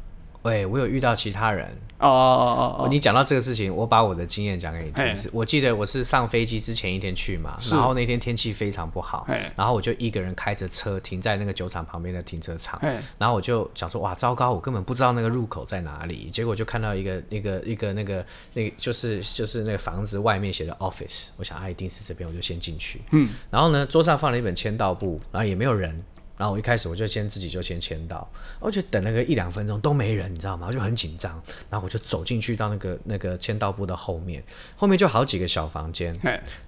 [0.44, 1.68] 喂，我有遇到其他人
[2.00, 2.88] 哦哦哦哦！
[2.90, 5.16] 你讲到这个事情，我把我的经验讲给你听。
[5.16, 12.82] 是，我记得我是上飞机之前一天去嘛，然后那天天气非常不好，然后我就一个人开着车停在那个酒厂旁边的停车场，
[13.20, 16.28] 然后我就想说，哇，糟糕，我根本不知道那个入口在哪里。
[16.32, 18.26] 结果就看到一个那个一个那个
[18.56, 23.00] 那个就是就是那个房子外面写的 office，我想啊，一定是这边，我就先进去。
[23.12, 26.04] 嗯，然后呢，桌上放了一本签到簿，然后也没有人。
[26.42, 28.28] 然后我一开始我就先自己就先签到，
[28.60, 30.66] 我就等了个一两分钟都没人，你知道吗？
[30.66, 34.44] 我就很紧张，然后我就走进去到那个那个签到部的后面，
[34.76, 36.20] 后面就好几个小房间，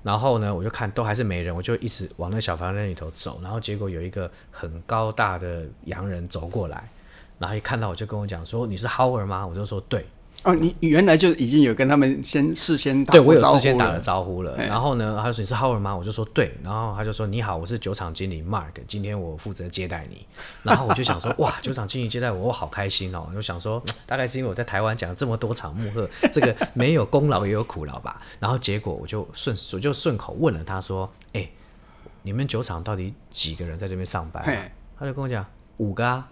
[0.04, 6.88] 然后呢，我就看都还是没人，我就一直往那小房间里头走，然后结果有一个很高大的洋人走过来，
[7.40, 9.48] 然后一看到我就跟我讲说，你是 Howard 吗？
[9.48, 10.06] 我就说对。
[10.44, 15.96] 哦，你原来就已经有跟他们先事先打对我有事先打了招呼了，然后呢，他就说你是 Howard 吗？
[15.96, 20.26] 我就说对，然后他就说你好，我是酒厂经理 Mark，今天我负责接待你。
[20.62, 23.26] 然后我就想说哇，酒厂经理接待我，我好开心哦。
[23.30, 28.22] 我就想说大概是因为我在台湾讲了这么多场幕赫，这个没有功劳也有苦劳吧。
[28.40, 31.52] 然后结果我就顺我就顺口问了他说，哎、欸，
[32.22, 34.66] 你们酒厂到底几个人在这边上班、啊？
[35.00, 35.46] 他就跟我讲
[35.78, 36.28] 五个啊。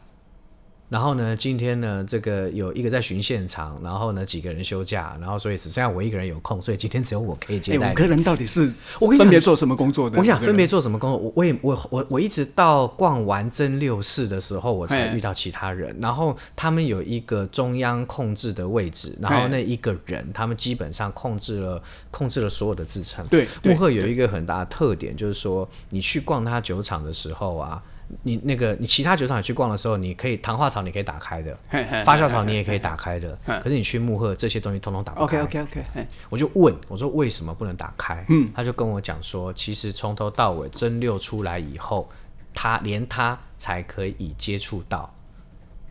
[0.91, 7.87] 然后呢，今天呢，这个有一个在巡现场，然后呢，几个人休假，然后所以只剩下我一个人有空，所以今天只有我可以接待。
[7.87, 10.19] 欸、五个人到底是我分别做什么工作的？
[10.19, 11.17] 我想分别做什么工作？
[11.17, 15.95] 我我也我我我一直到逛完真六室的时候，我才遇到其他人。
[16.01, 23.25] 然后他们有一个中央控制的位置，然后那一个人他们基本上控制了控制了所有的制程。
[23.27, 27.81] 对，慕赫有一个很大的特点，就是说你去逛他酒厂的时候啊。
[28.23, 31.57] 你那个，你其他酒厂你去逛的时候，你可以糖化槽你可以打开的，
[32.05, 33.37] 发酵槽你也可以打开的。
[33.45, 35.41] 可是你去木鹤这些东西通通打不开。
[35.41, 36.07] OK OK OK。
[36.29, 38.25] 我就问我说为什么不能打开？
[38.29, 42.09] 嗯，他就跟我讲说，其实从头到尾蒸馏出来以后，
[42.53, 45.13] 他连他才可以接触到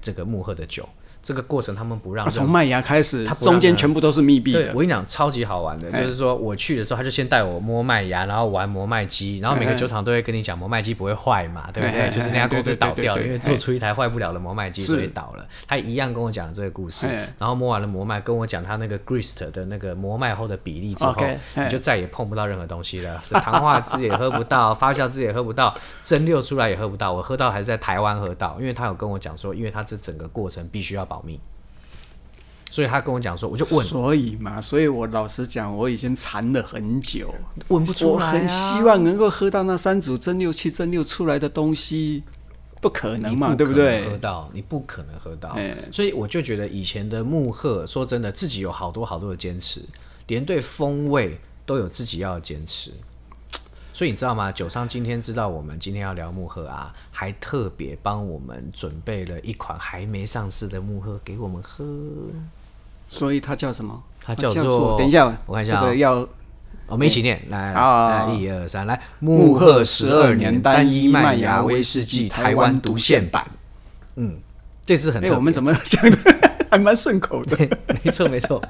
[0.01, 0.89] 这个木鹤的酒。
[1.23, 4.63] 这个过程他们不让，从麦芽开始，它中间全部都是密闭的。
[4.63, 12.11] 对，我跟你讲，超级好玩的，就是说我去的时候，他就先带我摸麦芽，然后玩磨麦机，然后每个酒厂都会跟你讲磨麦机不会坏嘛，对不对？
[12.11, 15.47] 就是那家公司倒掉了，因为做出一台坏不了的磨麦机，所以倒了。
[15.69, 17.07] 他一样跟我讲这个故事，
[17.39, 21.15] 然后摸完了磨麦，跟我讲他那个 grist 的那个磨麦后的比例之后，
[21.55, 27.13] 你就再也碰不到任何东西了，糖化汁也喝不到，发酵汁也喝不到，蒸馏出来也喝不到。
[27.13, 31.41] 我喝到还是在台湾喝到，因为他有跟我讲说，因为他这整个过程必须要保密。
[32.71, 37.35] 所以他跟我讲说，我就问，所以嘛，所以我老实讲，我已经馋了很久，
[37.67, 42.23] 问不出来、啊、我很希望能够喝到那三组蒸馏器蒸馏出来的东西，
[42.81, 44.09] 不可能嘛，对不对？
[44.09, 45.59] 喝到，你不可能喝到。
[45.91, 49.83] 所以我就觉得以前的木鹤，说真的，自己有好多好多的坚持，
[50.29, 52.93] 连对风味都有自己要坚持。
[53.93, 54.51] 所以你知道吗？
[54.53, 61.85] 酒商今天知道我们今天要聊木赫啊，还特别帮我们准备了一款还没上市的木赫给我们喝。
[63.09, 64.03] 所以它叫什么？
[64.23, 64.97] 它叫做……
[64.99, 65.83] 等一下，我看一下、哦。
[65.83, 66.29] 这个要
[66.87, 73.45] 我们一起念，来，来，一二三，来，慕赫十二年单一麦芽威士忌台湾独限版。
[74.15, 74.39] 嗯，
[74.85, 76.19] 这次很特别、欸，我们怎么讲的
[76.71, 77.57] 还蛮顺口的？
[78.05, 78.63] 没错，没错。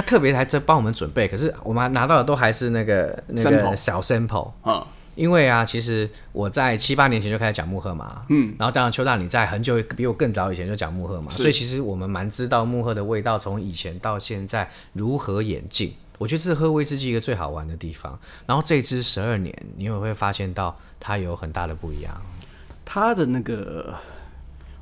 [0.00, 4.86] 他特别还在帮我们准备，可是我们拿到的都还是那个那个小 sample 啊。
[5.16, 15.92] 因为啊，其实我在七八年前就开始讲慕赫嘛，嗯，然后加上邱大你在很久比我更早以前就讲慕赫嘛，所以其实我们蛮知道木赫的味道从以前到现在如何演进。
[16.16, 18.18] 我觉得这是喝威士忌一个最好玩的地方。
[18.46, 22.22] 然后这支十二年，你也会发现到它有很大的不一样，
[22.86, 23.94] 它的那个。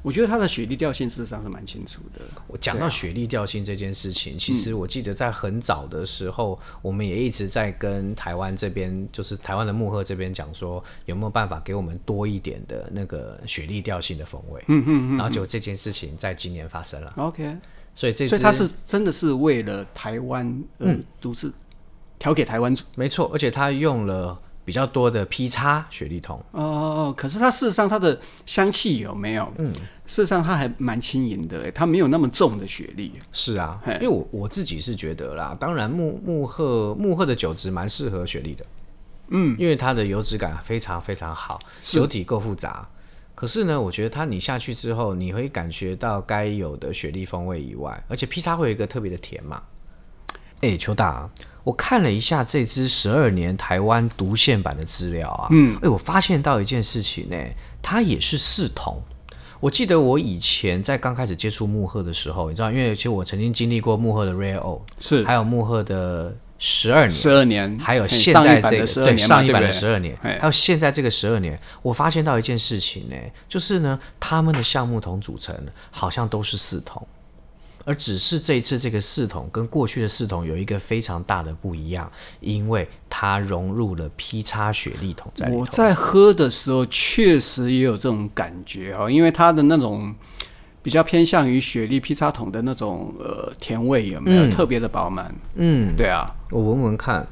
[0.09, 2.25] 我觉得它的雪莉调性事实上是蛮清楚的。
[2.47, 14.65] 我讲到雪莉调性这件事情，其实我记得在很早的时候，我们也一直在跟台湾这边，就是台湾的幕赫这边讲说，有没有办法给我们多一点的那个雪莉调性的风味。
[14.69, 15.17] 嗯嗯嗯。
[15.19, 17.13] 然后就这件事情在今年发生了。
[17.19, 17.55] OK。
[17.95, 21.53] 所以这次，所以它是真的是为了台湾，嗯，独自
[22.19, 22.75] 调给台湾。
[22.97, 24.41] 没错，而且他用了。
[24.69, 29.51] 比较多的 P 叉雪莉桶哦哦，可是它事实上它的香气有没有？
[29.57, 29.73] 嗯，
[30.05, 33.11] 事实上它还蛮轻盈的，它没有那么重的雪莉。
[33.33, 38.67] 是啊，因为我我自己是觉得啦，当然木木鹤木鹤的酒质蛮适合雪莉的，
[39.29, 42.87] 嗯，因为它的油脂感非常非常好，酒体够复杂。
[43.35, 49.63] 可是呢，我觉得它你下去之后，你会感觉到该有的雪莉风味以外，而且 P 叉会有一个特别的甜嘛。
[50.61, 51.27] 哎、欸，邱大。
[51.69, 57.37] 我看了一下这支十二年台湾独献版的资料啊，嗯，哎，我发现到一件事情呢，
[57.83, 59.03] 它也是四桶。
[59.61, 75.55] 我记得我以前在刚开始接触幕赫的时候，你知道，因为其实我曾经经历过幕赫的 Rare Old，是，还有幕赫的十二年，十二年，还有现在这个对上一版的十二年，还有现在这个十二年，我发现到一件事情呢，就是呢，他们的橡木桶组成
[75.91, 77.07] 好像都是四桶。
[77.89, 85.61] 而只是这一次这个四桶跟过去的四桶有一个非常大的不一样，因为它融入了 P 叉雪莉桶在里头。
[85.61, 90.15] 我在喝的时候确实也有这种感觉哦，因为它的那种
[90.83, 95.35] 比较偏向于雪莉 P 叉桶的那种呃甜味有没有、嗯、特别的饱满？
[95.55, 97.27] 嗯，对啊，我闻闻看。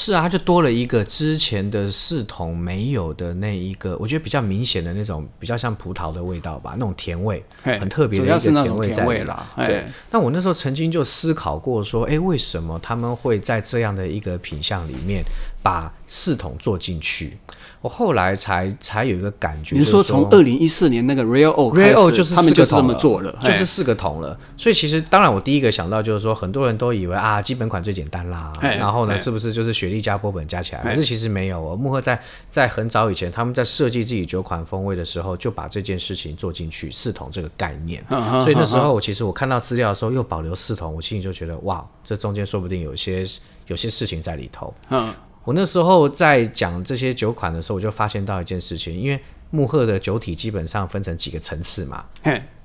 [0.00, 9.22] 是啊，它就多了一个之前的四桶没有的那一个，我觉得比较明显的那种，比较像葡萄的味道吧，那种甜味，很特别的一个甜味在里。
[9.58, 15.22] 对，那我那时候曾经就思考过说，哎，为什么他们会在这样的一个品相里面
[15.62, 17.36] 把四桶做进去？
[17.82, 24.38] 我后来才才有一个感觉，你说从二零一四年那个 Real Oak，Real Oak 就是他们就这么做了，就是四个桶了。
[24.56, 30.82] 所以其实当然我第一个想到就是说，很多人都以为啊，基本款最简单啦，然后呢，是不是就是雪莉加波本加起来？
[30.82, 31.74] 可是其实没有哦。
[31.74, 32.20] 慕赫在
[32.50, 38.04] 在很早以前，他们在设计自己酒款风味的时候，就把这件事情做进去四桶这个概念。
[38.42, 43.24] 所以那时候我其实我看到资料的时候又保留四桶，我心里就觉得哇，这中间说不定有些
[43.68, 44.74] 有些事情在里头。
[44.90, 45.10] 嗯。
[45.50, 49.20] 我那时候在讲这些酒款的时候，我就发现到一件事情，因为
[49.50, 52.04] 慕赫的酒体基本上分成几个层次嘛，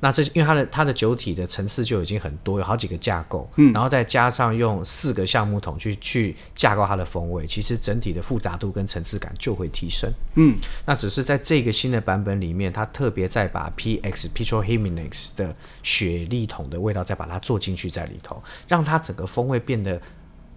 [0.01, 10.55] 那这因为它的它的酒体的层次就已经很多，有好几个架构，嗯，然后再加上用四个橡木桶去去架构它的风味，其实整体的复杂度跟层次感就会提升，嗯，
[10.86, 19.99] 那只是在这个新的版本里面，它特别再把 PX Petrol Jimenez 的雪莉桶的味道再把它做进去在里头，让它整个风味变得。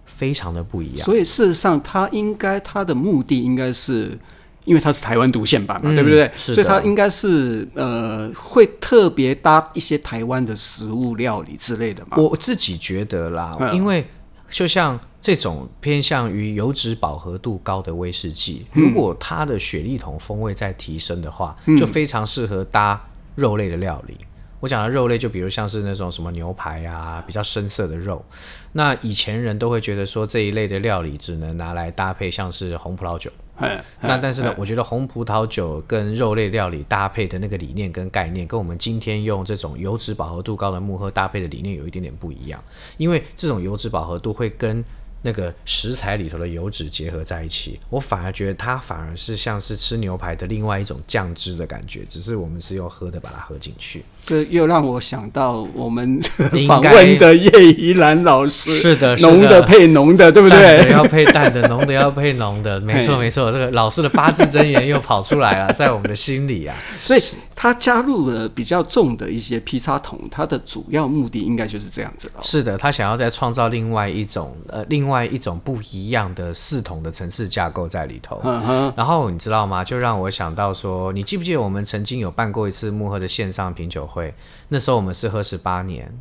[0.09, 4.17] 非常的不一样，所以事实上，它应该它的目的应该是，
[4.65, 6.29] 因为它是台湾独线版嘛，嗯、对不对？
[6.35, 12.17] 所以它应该是呃，会特别搭一些台湾的食物料理之类的嘛。
[12.17, 14.05] 我自己觉得啦，嗯、因为
[14.49, 23.01] 就像这种偏向于油脂饱和度高的威士忌，嗯、如果它的雪莉桶风味在提升的话，嗯、就非常适合搭
[23.35, 24.17] 肉类的料理。
[24.59, 28.23] 我讲的肉类，就比如像是那种什么牛排啊，比较深色的肉。
[28.73, 33.31] 那以前人都会觉得说，这一类的料理只能拿来搭配像是红葡萄酒。
[34.01, 42.63] 那但是呢，我觉得红葡萄酒跟肉类料理搭配的那个理念跟概念，跟我们今天用这种油脂饱和度高的木喝搭配的理念有一点点不一样。
[42.95, 44.83] 因为这种油脂饱和度会跟
[45.21, 54.03] 那个食材里头的油脂结合在一起，我反而觉得它反而是像是吃牛排的另外一种酱汁的感觉，只是我们是用喝的把它喝进去。
[54.21, 56.21] 这又让我想到我们
[56.67, 60.91] 访问的叶怡兰老师，是的，浓的配浓的，对不对？
[60.91, 63.51] 要配淡的，浓的要配浓的， 没错没错。
[63.51, 66.75] 这个老师的八字真言又跑出来了， 在我们的心里啊。
[67.01, 67.19] 所以
[67.55, 72.41] 他加入了比较重的一些劈叉桶，它的主要目的应该就是这样子了。
[72.43, 78.41] 是的，他想要再创造另外一种呃，另外一种不一样的系统的层次架构在里头。
[78.95, 79.83] 然后你知道吗？
[79.83, 84.33] 就让我想到说，你记不记得我们曾经有办过一次幕赫的线上品酒会？
[84.69, 86.11] 那时候我们是喝十八年，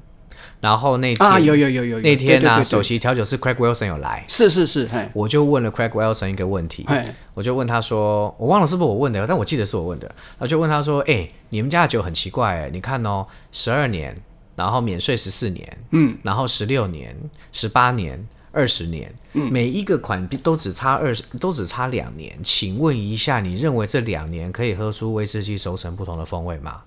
[0.61, 6.87] 然后那天啊有有有有，有那天呢、啊，首席调酒师 Craig Wilson 有来，是是是，我就问了 Craig Wilson 一个问题，
[7.35, 14.17] 我就问他说，我忘了是不是我问的，但我记得是我问的，我就问他说，哎、欸，你们家的酒很奇怪，哎，你看哦，十二年，
[14.57, 17.15] 然后免税十四年，嗯，然后十六年、
[17.53, 26.83] 十八年、二十年，嗯，每一个款都只差二十，都只差两年，请问一下，你认为这两年可以喝出威士忌熟成不同的风味吗？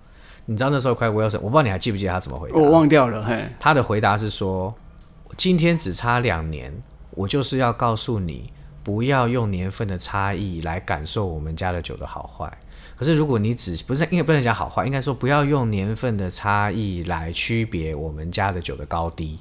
[0.46, 2.58] 你知道那时候 Craig Wilson，我不知道你还记不记得他怎么回答？
[2.58, 3.24] 我忘掉了。
[3.24, 4.74] 嘿，他的回答是说，
[5.38, 6.74] 今天只差两年，
[7.12, 8.52] 我就是要告诉你，
[8.84, 12.52] 不要用年份的差异来感受我们家的酒的好坏。
[12.98, 19.40] 可是如果你只不是，应该不能讲好坏，应该说不要用年份的差异来区别我们家的酒的高低，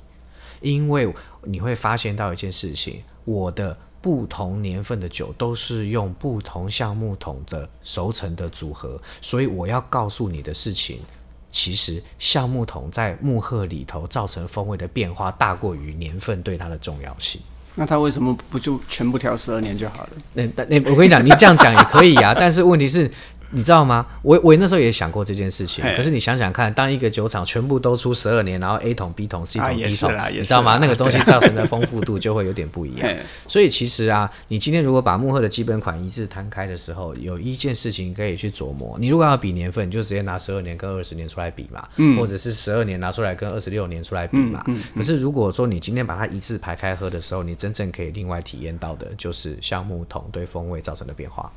[0.61, 1.13] 因为
[1.45, 3.77] 你会发现到一件事情，我的。
[4.03, 11.01] 不同年份的酒都是用不同橡木桶的熟成的组合，所以我要告诉你的事情，
[11.51, 17.43] 其实橡木桶在木赫里头造成风味的变化大过于年份对它的重要性。
[17.75, 20.11] 那他为什么不就全部调十二年就好了？
[20.33, 23.11] 那那我跟你讲，你这样讲也可以啊，但是问题是。
[23.51, 24.07] 你知道吗？
[24.23, 25.85] 我我那时候也想过这件事情。
[25.97, 30.79] 可是你想想看，当一个酒厂全部都出十二年，然后 A 桶、B 桶、C 桶、D 桶，你知道吗？
[30.81, 33.17] 那个东西造成的丰富度就会有点不一样。
[33.49, 38.97] 所以其实啊，你今天如果把幕后的基本款一字摊开的时候，有一件事情可以去琢磨。
[39.01, 44.65] 你如果要比年份，你就直接拿十二年跟二十年出来比嘛，或者是十二年拿出来跟二十六年出来比嘛。
[44.95, 51.51] 可是如果说你今天把它一字排开喝的时候，你真正可以另外体验到的就是橡木桶对风味造成的变化。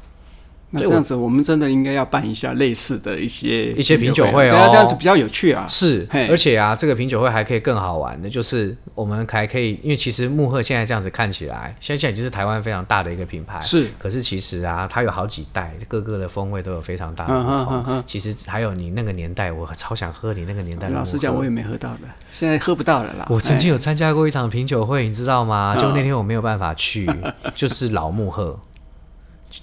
[0.75, 5.67] 那这样子，我们真的应该要办一下类似的一些一些品酒会哦，这样子比较有趣啊。
[5.69, 13.61] 是，而且啊，这个品酒会还可以更好玩的，就是我们还可以，因为其实慕赫现在这样子看起来，现在现在已经是台湾非常大的一个品牌。
[13.61, 18.03] 是，可是其实啊，它有好几代，各个的风味都有非常大的不同。
[18.07, 20.95] 其实还有你那个年代，我超想喝你那个年代的。
[20.95, 21.99] 老实讲，我也没喝到的，
[22.31, 23.27] 现在喝不到了啦。
[23.29, 25.75] 我曾经有参加过一场品酒会，你知道吗？
[25.77, 27.07] 就那天我没有办法去，
[27.53, 28.59] 就是老慕赫。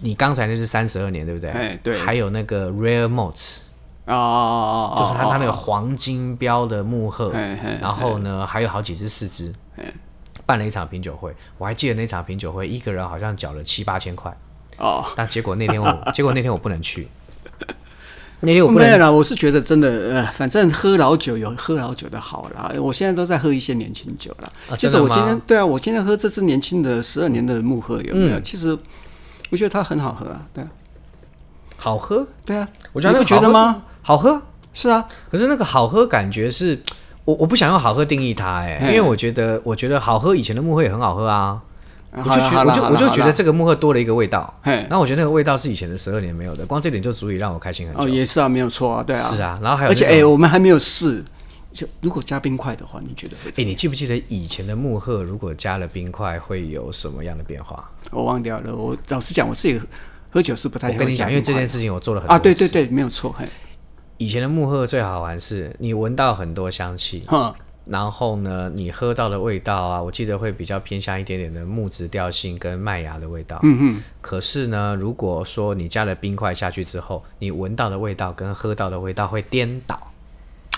[0.01, 1.51] 你刚才那是三十二年，对不对？
[1.51, 1.99] 哎，对。
[1.99, 3.59] 还有那个 Rare Motes
[4.07, 7.31] 哦哦哦哦，就是它它那个黄金标的慕赫，
[7.81, 9.53] 然后呢还有好几只四只，
[10.47, 14.35] 办了一场品酒会，我还记得那场品酒会一个人好像缴了七八千块
[14.79, 17.09] 哦，但结果那天我 结果那天我不能去。
[18.43, 22.73] 那天我不没有啦，我是觉得真的，呃，反正喝老酒有喝老酒的好啦。
[22.81, 24.51] 我现在都在喝一些年轻酒啦。
[24.71, 28.39] 啊、其实我今天对啊，我今天喝这支年轻的十二年的木鹤有没有？
[28.39, 28.75] 嗯、其实
[29.51, 30.71] 我觉得它很好喝啊，对啊，
[31.77, 33.83] 好喝，对啊，我觉得你不觉得吗？
[34.03, 34.41] 好喝，
[34.73, 35.07] 是啊。
[35.31, 36.81] 可是那个好喝感觉是，
[37.25, 41.61] 我我不想用好喝定义它，哎，因为我觉得我觉得好喝，以前的木鹤也很好喝啊。
[42.13, 48.03] 我就觉我就我就觉得这个木鹤多了一个味道，然后我觉得那个味道是以前的十二年没有的，光这点就足以让我开心很久。
[48.03, 51.25] 哦，也是啊，没有错啊，对啊，是啊，然后还有而且哎，我们还没有试，
[51.73, 53.51] 就如果加冰块的话，你觉得会？
[53.51, 57.89] 哎，你记不记得以前的木鹤如果加了冰块会有什么样的变化？
[58.11, 58.75] 我忘掉了。
[58.75, 59.81] 我老实讲，我自己
[60.31, 60.91] 喝酒是不太。
[60.91, 62.35] 我跟你讲，因为这件事情我做了很多。
[62.35, 63.33] 啊，对对对，没有错。
[63.39, 63.47] 嘿，
[64.19, 67.25] 以前的木鹤最好玩是，你闻到很多香气。
[67.87, 73.59] 然后呢，你喝到的味道啊，我记得会比较偏向一点点的木质调性跟麦芽的味道。
[73.65, 74.03] 嗯嗯。
[74.21, 80.13] 可是呢，如果说你加了冰块下去之后，你闻到的味道跟喝到的味道会颠倒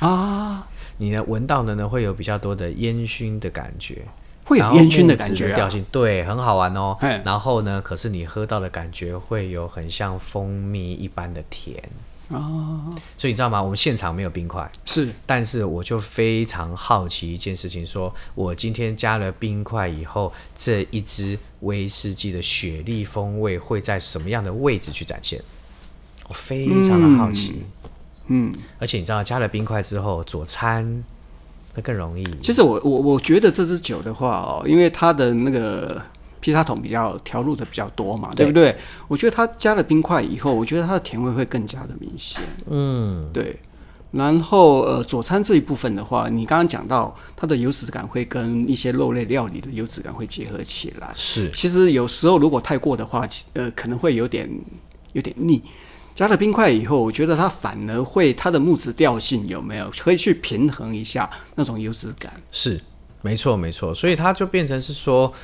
[0.01, 0.66] 啊。
[1.03, 4.07] 你呢，闻到的呢会有比较多的烟熏的感觉，
[4.44, 6.96] 会有烟熏的感觉调性，对，很好玩哦。
[7.24, 11.82] 然后呢，可是你喝到的感觉会有很像蜂蜜一般的甜。
[12.28, 12.80] 哦，
[13.18, 13.61] 所以你知道吗？
[13.61, 25.42] 我们现场没有冰块，是，但是我就非常好奇一件事情，说我今天加了冰块以后，这一支威士忌的雪莉风味会在什么样的位置去展现？
[26.28, 27.90] 我非常的好奇，嗯，
[28.32, 31.04] 嗯，而且你知道，加了冰块之后，佐餐
[31.74, 32.24] 会更容易。
[32.40, 36.00] 其实我我我觉得这支酒的话哦，因为它的那个。
[36.44, 38.76] 披萨桶比较调入的比较多嘛，对，对不对？
[39.06, 42.42] 我觉得它加了冰块以后，我觉得它的甜味会更加的明显。
[42.66, 43.60] 嗯，对。
[44.10, 51.12] 然后呃，佐餐这一部分的话，你刚刚讲到它的油脂感会跟一些肉类料理的油脂感会结合起来。
[51.14, 54.50] 是，其实有时候如果太过的话，呃，可能会有点
[55.12, 55.62] 有点腻。
[56.22, 62.32] 加了冰块以后，我觉得它反而会它的木质调性有没有可以去平衡一下那种油脂感？
[62.52, 62.80] 是，
[63.22, 63.92] 没错没错。
[63.92, 65.34] 所以它就变成是说。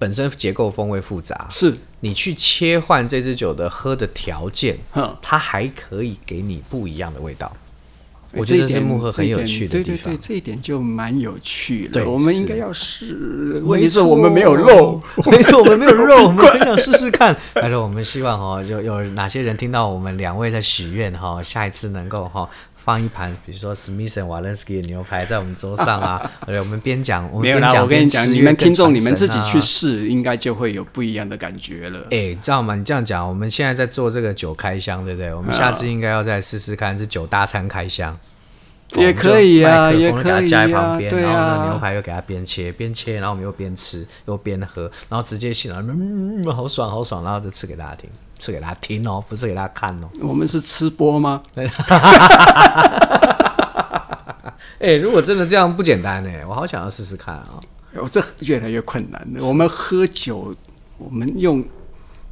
[0.00, 4.78] 本身结构风味复杂，是你去切换这支酒的喝的条件，
[5.20, 7.52] 它还可以给你不一样的味道。
[8.38, 12.00] 我觉得这是木鹤很有趣的地方，对对对，这一点就蛮有趣的。
[12.00, 13.60] 对，我们应该要试。
[13.64, 17.36] 问题是我们没有肉， 没错，我们没有肉，我们很想试试看。
[17.54, 22.48] 但是，我们希望哈，有有哪些人听到我们两位在许愿哈，下一次能够哈。
[22.78, 32.06] 放一盘，比如说 Smith and Wollensky 的牛排在我们桌上啊， 对，我们边讲，我们边讲，我跟你讲，你们听众你们自己去试，应该就会有不一样的感觉了。
[32.10, 32.74] 哎，知道吗？
[32.74, 35.34] 你这样讲，我们现在在做这个酒开箱，对不对？
[35.34, 38.18] 我们下次应该要再试试看，是酒大餐开箱，
[38.94, 48.08] 也可以啊，也可以啊，加在旁边，然后呢，牛排又给它边切边切，然后我们又边吃又边喝，然后直接欣赏，嗯，好爽好爽，然后就吃给大家听。
[48.38, 50.08] 吃给大家听哦，不是给大家看哦。
[50.20, 51.42] 我们是吃播吗？
[54.78, 57.58] 哎，如果真的这样不简单呢，我好想要试试看啊！
[57.94, 59.44] 我、哦、这越来越困难了。
[59.44, 60.54] 我们喝酒，
[60.98, 61.64] 我们用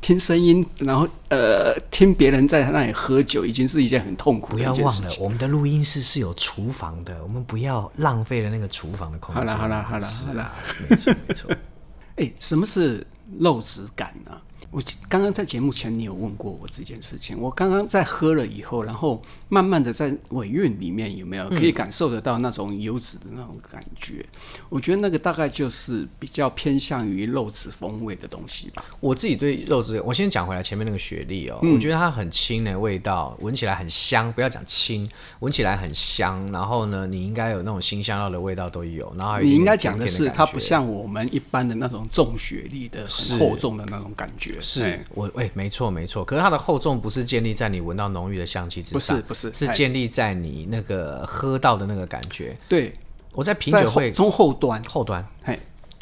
[0.01, 4.75] 听声音，然后呃听别人在那里喝酒，已经是一件很痛苦的事情。
[4.75, 9.45] 不要忘了，我们的录音室是有厨房的，我们不要浪费了那个厨房的空间。
[9.45, 10.53] 好了好了好了好了，
[10.89, 11.51] 没错没错。
[12.17, 13.05] 哎，什么是
[13.41, 14.31] 肉质感呢？
[14.77, 17.35] 我刚刚在节目前，你有问过我这件事情。
[17.41, 24.17] 我刚刚在喝了以后，然后慢慢的在尾韵里面有没有可以感受得到那种油脂的那种感觉？
[24.17, 28.85] 嗯、我觉得那个大概就是比较偏向于肉质风味的东西吧。
[29.01, 34.31] 我自己对肉质，我先讲回来前面那个雪莉哦，嗯、我觉得它很轻的味道，闻起来很香。
[34.35, 35.09] 不要讲轻，
[35.41, 36.47] 闻起来很香。
[36.53, 39.11] 然后呢，你应该有那种新香料的味道都有。
[39.17, 43.09] 然后你应该讲的是，它不像我们一般的那种重雪莉的
[43.39, 44.61] 厚重的那种感觉。
[44.67, 52.57] 是，我哎、欸，没错没错，可是它的厚重不是建立在你闻到浓郁的香气之上，不是不是，是建立在你那个喝到的那个感觉。
[52.69, 52.93] 对，
[53.33, 55.59] 我在品酒会中后端后端，嘿，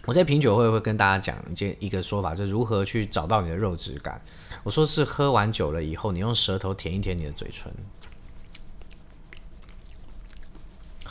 [0.07, 4.21] 我在品酒会会跟大家讲一件一个说法，就是如何去找到你的肉质感。
[4.63, 7.71] 我说是喝完酒了以后，你用舌头舔一舔你的嘴唇。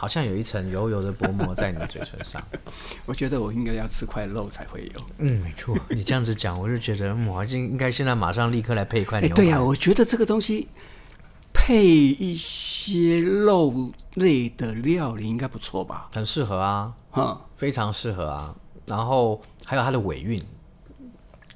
[0.04, 2.46] 好像有一层油油的薄膜在你的嘴唇上，
[3.08, 5.02] 我觉得我应该要吃块肉才会有。
[5.20, 9.36] 嗯，没错，你这样子讲，我就觉得我应应该现在马上立刻来配一块牛排。
[9.36, 10.68] 对呀、啊，我觉得这个东西
[11.54, 16.10] 配一些肉类的料理应该不错吧？
[16.14, 18.54] 很适合啊，嗯，非常适合啊。
[18.86, 20.44] 然后还有它的尾韵，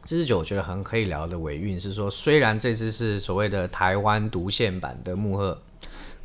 [0.06, 5.62] 这支酒我觉得很可以聊的尾韵是说，虽然这支是所谓的台湾独县版的木鹤，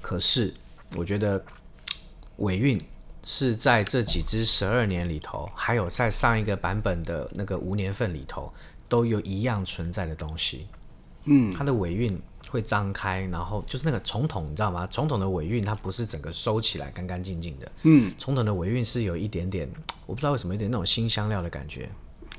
[0.00, 0.54] 可是
[0.96, 1.44] 我觉得。
[2.36, 2.80] 尾韵
[3.24, 8.52] 是在这几支十二年里头，还有在上一个版本的那个无年份里头，
[8.88, 10.66] 都有一样存在的东西。
[11.24, 14.86] 嗯，它的尾韵会张开，然后就是那个重筒，你知道吗？
[14.88, 17.72] 重筒的尾韵它不是整个收起来干干净净的。
[17.82, 19.70] 嗯，重筒的尾韵是有一点点，
[20.06, 21.88] 我不知道为什么有点那种新香料的感觉，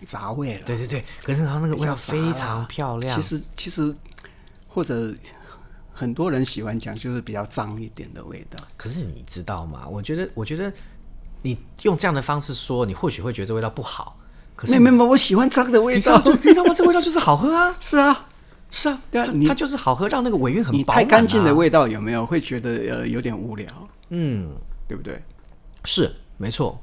[0.05, 0.61] 杂味了。
[0.65, 3.15] 对对对，可是它那个味道非常漂亮。
[3.15, 3.95] 其实其实
[4.67, 5.15] 或者。
[5.93, 8.59] 很多人喜欢讲，就是比较脏一点的味道。
[8.75, 9.87] 可是你知道吗？
[9.87, 10.73] 我觉得，我觉得
[11.43, 14.17] 你用这样的方式说，你或许会觉得这味道不好。
[14.55, 16.21] 可是没没有，我喜欢脏的味道。
[16.25, 16.73] 你知道吗？
[16.75, 17.75] 这味道就是好喝啊！
[17.81, 18.27] 是啊，
[18.69, 21.03] 是啊，对啊，它就是好喝，让那个尾韵很饱满。
[21.03, 23.67] 你太干净的味道有没有会觉得呃有点无聊？
[24.09, 24.51] 嗯，
[24.87, 25.21] 对不对？
[25.85, 26.79] 是，没错。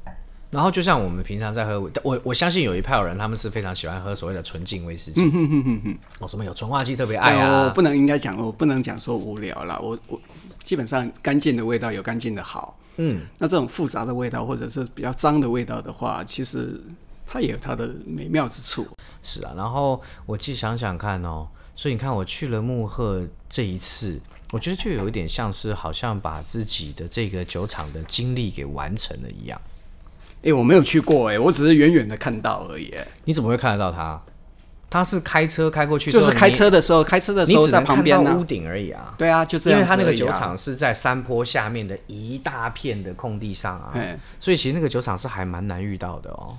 [0.50, 5.22] 然后就像我们平常在喝，我我相信有一派人，他们是非常喜欢喝所谓的纯净威士忌。
[5.22, 7.66] 嗯哼哼哼哼，哦，什么有纯化剂特别爱啊？
[7.66, 9.78] 我不能应该讲，我不能讲说无聊啦。
[9.80, 10.20] 我我
[10.64, 12.76] 基本上干净的味道有干净的好。
[12.96, 16.82] 嗯，那这种复杂的味道或者是比较脏的味道的话，其实
[17.24, 18.84] 它也有它的美妙之处。
[19.22, 21.46] 是啊，然后我既想想看哦，
[21.76, 24.20] 所以你看我去了慕赫这一次，
[24.50, 29.60] 我觉得就有一点像是好像把自己的这个酒厂的经历给完成了一样。
[30.42, 33.06] 哎、欸，我没有去过哎、欸，我只是远远的看到而已、欸。
[33.24, 34.20] 你怎么会看得到他？
[34.88, 39.14] 他是开车开过去，就是开车的时候，开车的时候在旁边呢，屋顶而已啊。
[39.16, 39.82] 对啊，就这样、啊。
[39.82, 43.94] 因为他那个酒厂是在山坡下面的一大片的空地上啊，
[44.40, 46.56] 所以其实那个酒厂是还蛮难遇到的哦。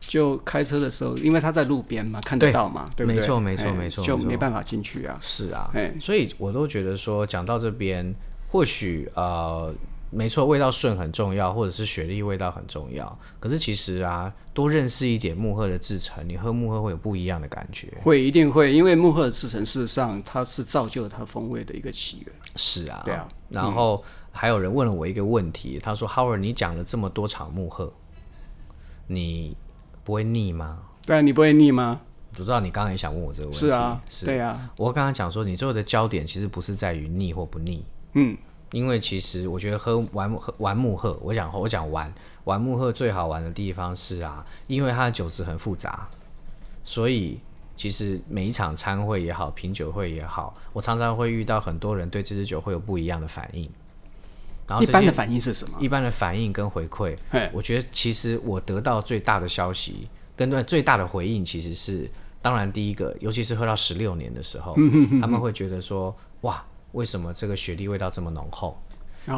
[0.00, 3.20] 就开车的时候，因为他在路边嘛，看得到嘛，对，对不对？
[3.20, 5.18] 没错，没错，没错，就没办法进去啊。
[5.20, 5.70] 是啊，
[6.00, 8.14] 所以我都觉得说，讲到这边，
[8.48, 9.74] 或许呃。
[10.14, 13.18] 没错，味道顺很重要，或者是雪莉味道很重要。
[13.40, 17.92] 可是其实啊，多认识一点木鹤的制成，你喝木鹤会有不一样的感觉。
[18.00, 22.34] 会，一定会，因为木鹤的制成事实上它是造就了它风味的一个起源。
[22.54, 23.28] 是啊，对啊。
[23.48, 27.92] 然后、嗯、还有人问了我一个问题，他说：“Howard，你讲了这么多场木鹤，
[29.08, 29.56] 你
[30.04, 32.00] 不会腻吗？”对啊，你不会腻吗？
[32.38, 33.58] 我知道你刚刚也想问我这个问题。
[33.58, 34.70] 是啊，是对啊。
[34.76, 37.84] 我刚刚讲说，你最后的焦点其实不是在于腻或不腻。
[38.12, 38.36] 嗯。
[38.74, 42.12] 因为其实我觉得喝玩喝玩木鹤，我讲我讲玩
[42.42, 46.08] 玩木鹤最好玩的地方是啊，因为它的酒质很复杂，
[46.82, 47.38] 所以
[47.76, 53.70] 其实每一场餐会也好，品酒会也好，我常常会遇到很多人对这支酒会有不一样的反应。
[54.66, 55.78] 然后一般的反应是什么？
[55.80, 57.16] 一般的反应跟回馈，
[57.52, 62.10] 我觉得其实我得到最大的消息跟最大的回应其实是，
[62.42, 64.74] 当然第一个，尤其是喝到十六年的时候，
[65.20, 66.64] 他们会觉得说哇。
[66.94, 68.76] 为什么这个雪莉味道这么浓厚？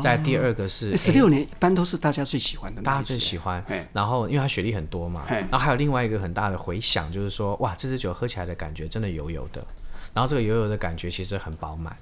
[0.02, 3.64] 再、哦、第二个是十六年，一般都是大家最喜欢的，大家最喜欢。
[3.92, 9.64] 然后因为它雪莉很多嘛，然后还有另外一个很大的回响，就是说哇，这支酒喝起来的感觉真的油油的，
[10.12, 11.96] 然后这个油油的感觉其实很饱满。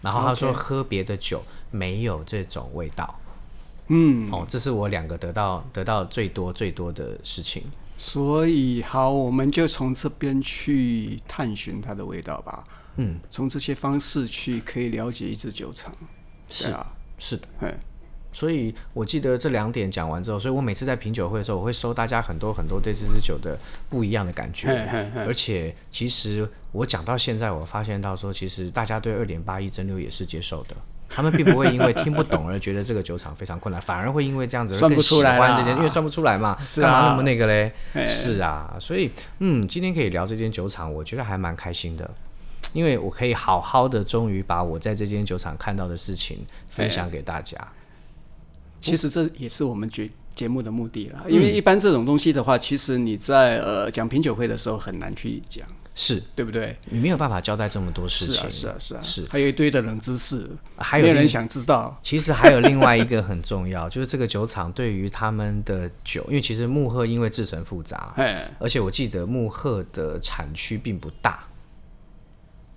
[0.00, 1.40] 然后他说喝别的酒
[1.70, 3.20] 没有这种味道。
[3.86, 7.62] 嗯，哦，这是我两个得到得到最多最多的事情。
[7.96, 12.64] 所以好，我们就从这边去探寻它的味道吧。
[12.96, 15.94] 嗯，从这些方式去可以了解一支酒厂，
[16.48, 17.46] 是啊，是的，
[18.34, 23.58] 所以我记得这两点讲完之后，所以我每次在品酒会的时候，我会收大家很多很多对这支酒的
[23.90, 24.70] 不一样的感觉。
[25.26, 30.74] 而且其实我讲到现在，我发现到说，其实大家对二点八亿蒸馏也是接受的，
[31.10, 37.70] 他们并不会因为听不懂而觉得这个酒厂非常困难，反而会因为这样子更喜欢这件，因为算不出来嘛，干嘛那么那个嘞？
[38.06, 42.10] 是啊，所以嗯，今天可以聊这间酒厂，我觉得还蛮开心的。
[42.72, 46.38] 因为我可以好好的，终于把我在这间酒厂看到的事情
[46.70, 47.56] 分享给大家。
[48.80, 51.22] 其实这也是我们节节目的目的啦。
[51.28, 55.64] 因为一般这种东西的话，其实你在呃讲品酒会的时候很难去讲，
[55.94, 56.76] 是对不对？
[56.86, 58.50] 你没有办法交代这么多事情。
[58.50, 59.26] 是啊，是啊，是啊，是。
[59.30, 61.96] 还有一堆的冷知识，还有人想知道。
[62.02, 68.14] 其实还有另外一个很重要， 就是这个酒厂对于他们的酒，因为其实慕赫因为制成复杂，
[68.58, 71.44] 而且我记得慕赫的产区并不大。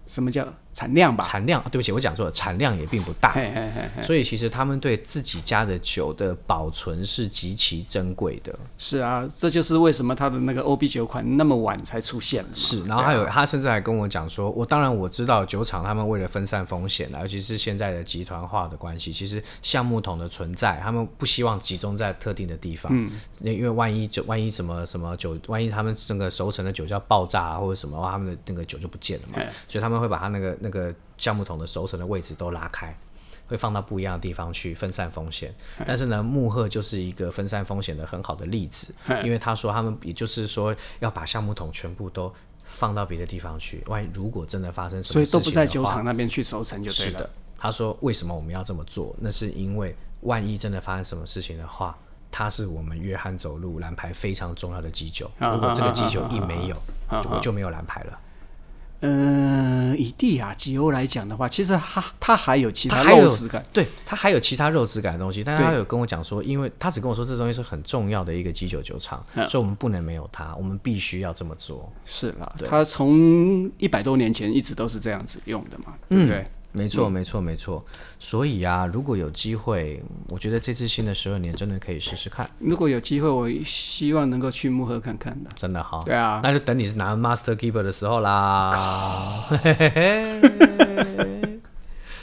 [0.07, 0.53] 什么叫？
[0.75, 8.53] 产量吧，产量，对不起，我讲错了，产量也并不大，嘿嘿嘿嘿，所以其实他们对自己家的酒的保存是极其珍贵的。
[8.77, 12.43] 是啊，这就是为什么他的那个 OB 酒款那么晚才出现。
[12.53, 23.09] 是，然后还有、啊、他甚至还跟我讲说，我当然我知道酒厂他们为了分散风险，尤其是现在的集团化的关系，其实橡木桶的存在，他们不希望集中在特定的地方，嗯，
[23.39, 30.53] 因为万一酒，万一什么什么酒，万一他们那个熟成的酒叫爆炸啊或者什么，他们的那个酒就不见了嘛，所以他们会把他那个。
[30.65, 32.97] 那个橡木桶的熟成的位置都拉开，
[33.45, 35.53] 会放到不一样的地方去分散风险。
[35.85, 38.91] 但是呢，木赫就是一个分散风险的很好的例子，
[39.23, 47.11] 因为他说他们也就是说要把橡木桶全部都放到别的地方去，万一如果真的发生什么事情，所以都不在酒厂那边去熟成就对了。
[47.11, 49.15] 是的，他说为什么我们要这么做？
[49.19, 51.95] 那是因为万一真的发生什么事情的话，
[52.31, 55.29] 它是我们约翰走路蓝牌非常重要的基酒。
[55.39, 56.75] 如果这个基酒一没有，
[57.09, 58.19] 我就没有蓝牌了。
[59.05, 65.43] 嗯、呃，以地亚吉欧来讲的话，其实它它还有其他肉质感，对，它还有其他肉质感的东西。
[65.43, 71.91] 但是他有跟我讲说，因为他只跟我说这东西是很重要的一个基酒酒厂，所以我们不能没有它，我们必须要这么做。
[72.05, 76.37] 是啦，他从一百多年前一直都是这样子用的嘛，对不对？
[76.39, 77.83] 嗯没错，没错，没错。
[78.19, 82.49] 所以啊，如果有机会，我觉得这次新的十二年真的可以试试看。
[82.59, 85.49] 如果有机会，我希望能够去慕赫看看的。
[85.55, 86.03] 真的哈？
[86.05, 88.71] 对啊，那就等你是拿 Master Keeper 的时候啦。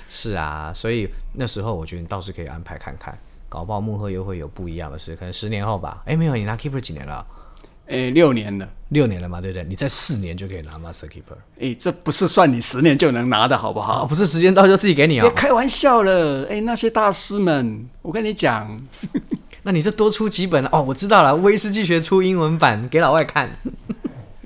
[0.08, 5.16] 是啊，所以那时候我觉得你倒是可以安排看看，搞不好慕赫又会有不一样的事。
[5.16, 6.02] 可能十年后吧。
[6.04, 7.26] 哎，没有，你拿 Keeper 几年了？
[7.86, 9.64] 诶，六年了，六年了嘛，对不对？
[9.68, 11.36] 你在四年就可以拿 Master Keeper。
[11.58, 14.04] 诶，这不是算你十年就能拿的好不好？
[14.04, 15.28] 哦、不是时间到就自己给你啊、哦？
[15.28, 18.80] 别开玩笑了，诶，那些大师们，我跟你讲，
[19.64, 20.80] 那你就多出几本哦。
[20.82, 23.50] 我知道了，威士忌学出英文版给老外看。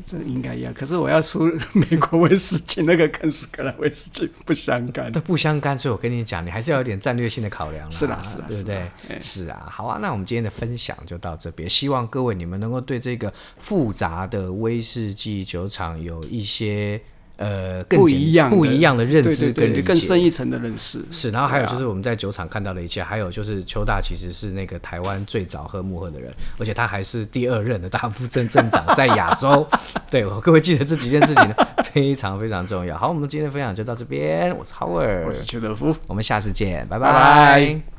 [0.06, 5.10] 这应该要，可是我要出美国威士忌，那个跟斯格兰威士忌不相干。
[5.12, 7.90] 那，不相干，所以我跟你讲，你还是要有点战略性的考量。
[7.90, 8.88] 是啦，是啦，对不对？
[9.20, 17.02] 是啊，好啊，那我们今天的分享就到这边，希望各位你们能够对这个复杂的威士忌酒厂有一些。
[17.36, 21.30] 呃，更不一样、不一样的认知跟更深一层的认识是。
[21.30, 29.66] 然后还有就是我们在酒厂看到的一切，还有就是邱大其实是那个台湾最早喝慕赫的人，而且他还是第二任的大副镇镇长，在亚洲。
[30.10, 31.54] 对，我各位记得这几件事情呢，
[31.92, 32.96] 非常非常重要。
[32.96, 37.12] 好，我们今天的分享就到这边，我是 Howard，我是邱德夫，我们下次见，拜拜。
[37.12, 37.95] 拜拜。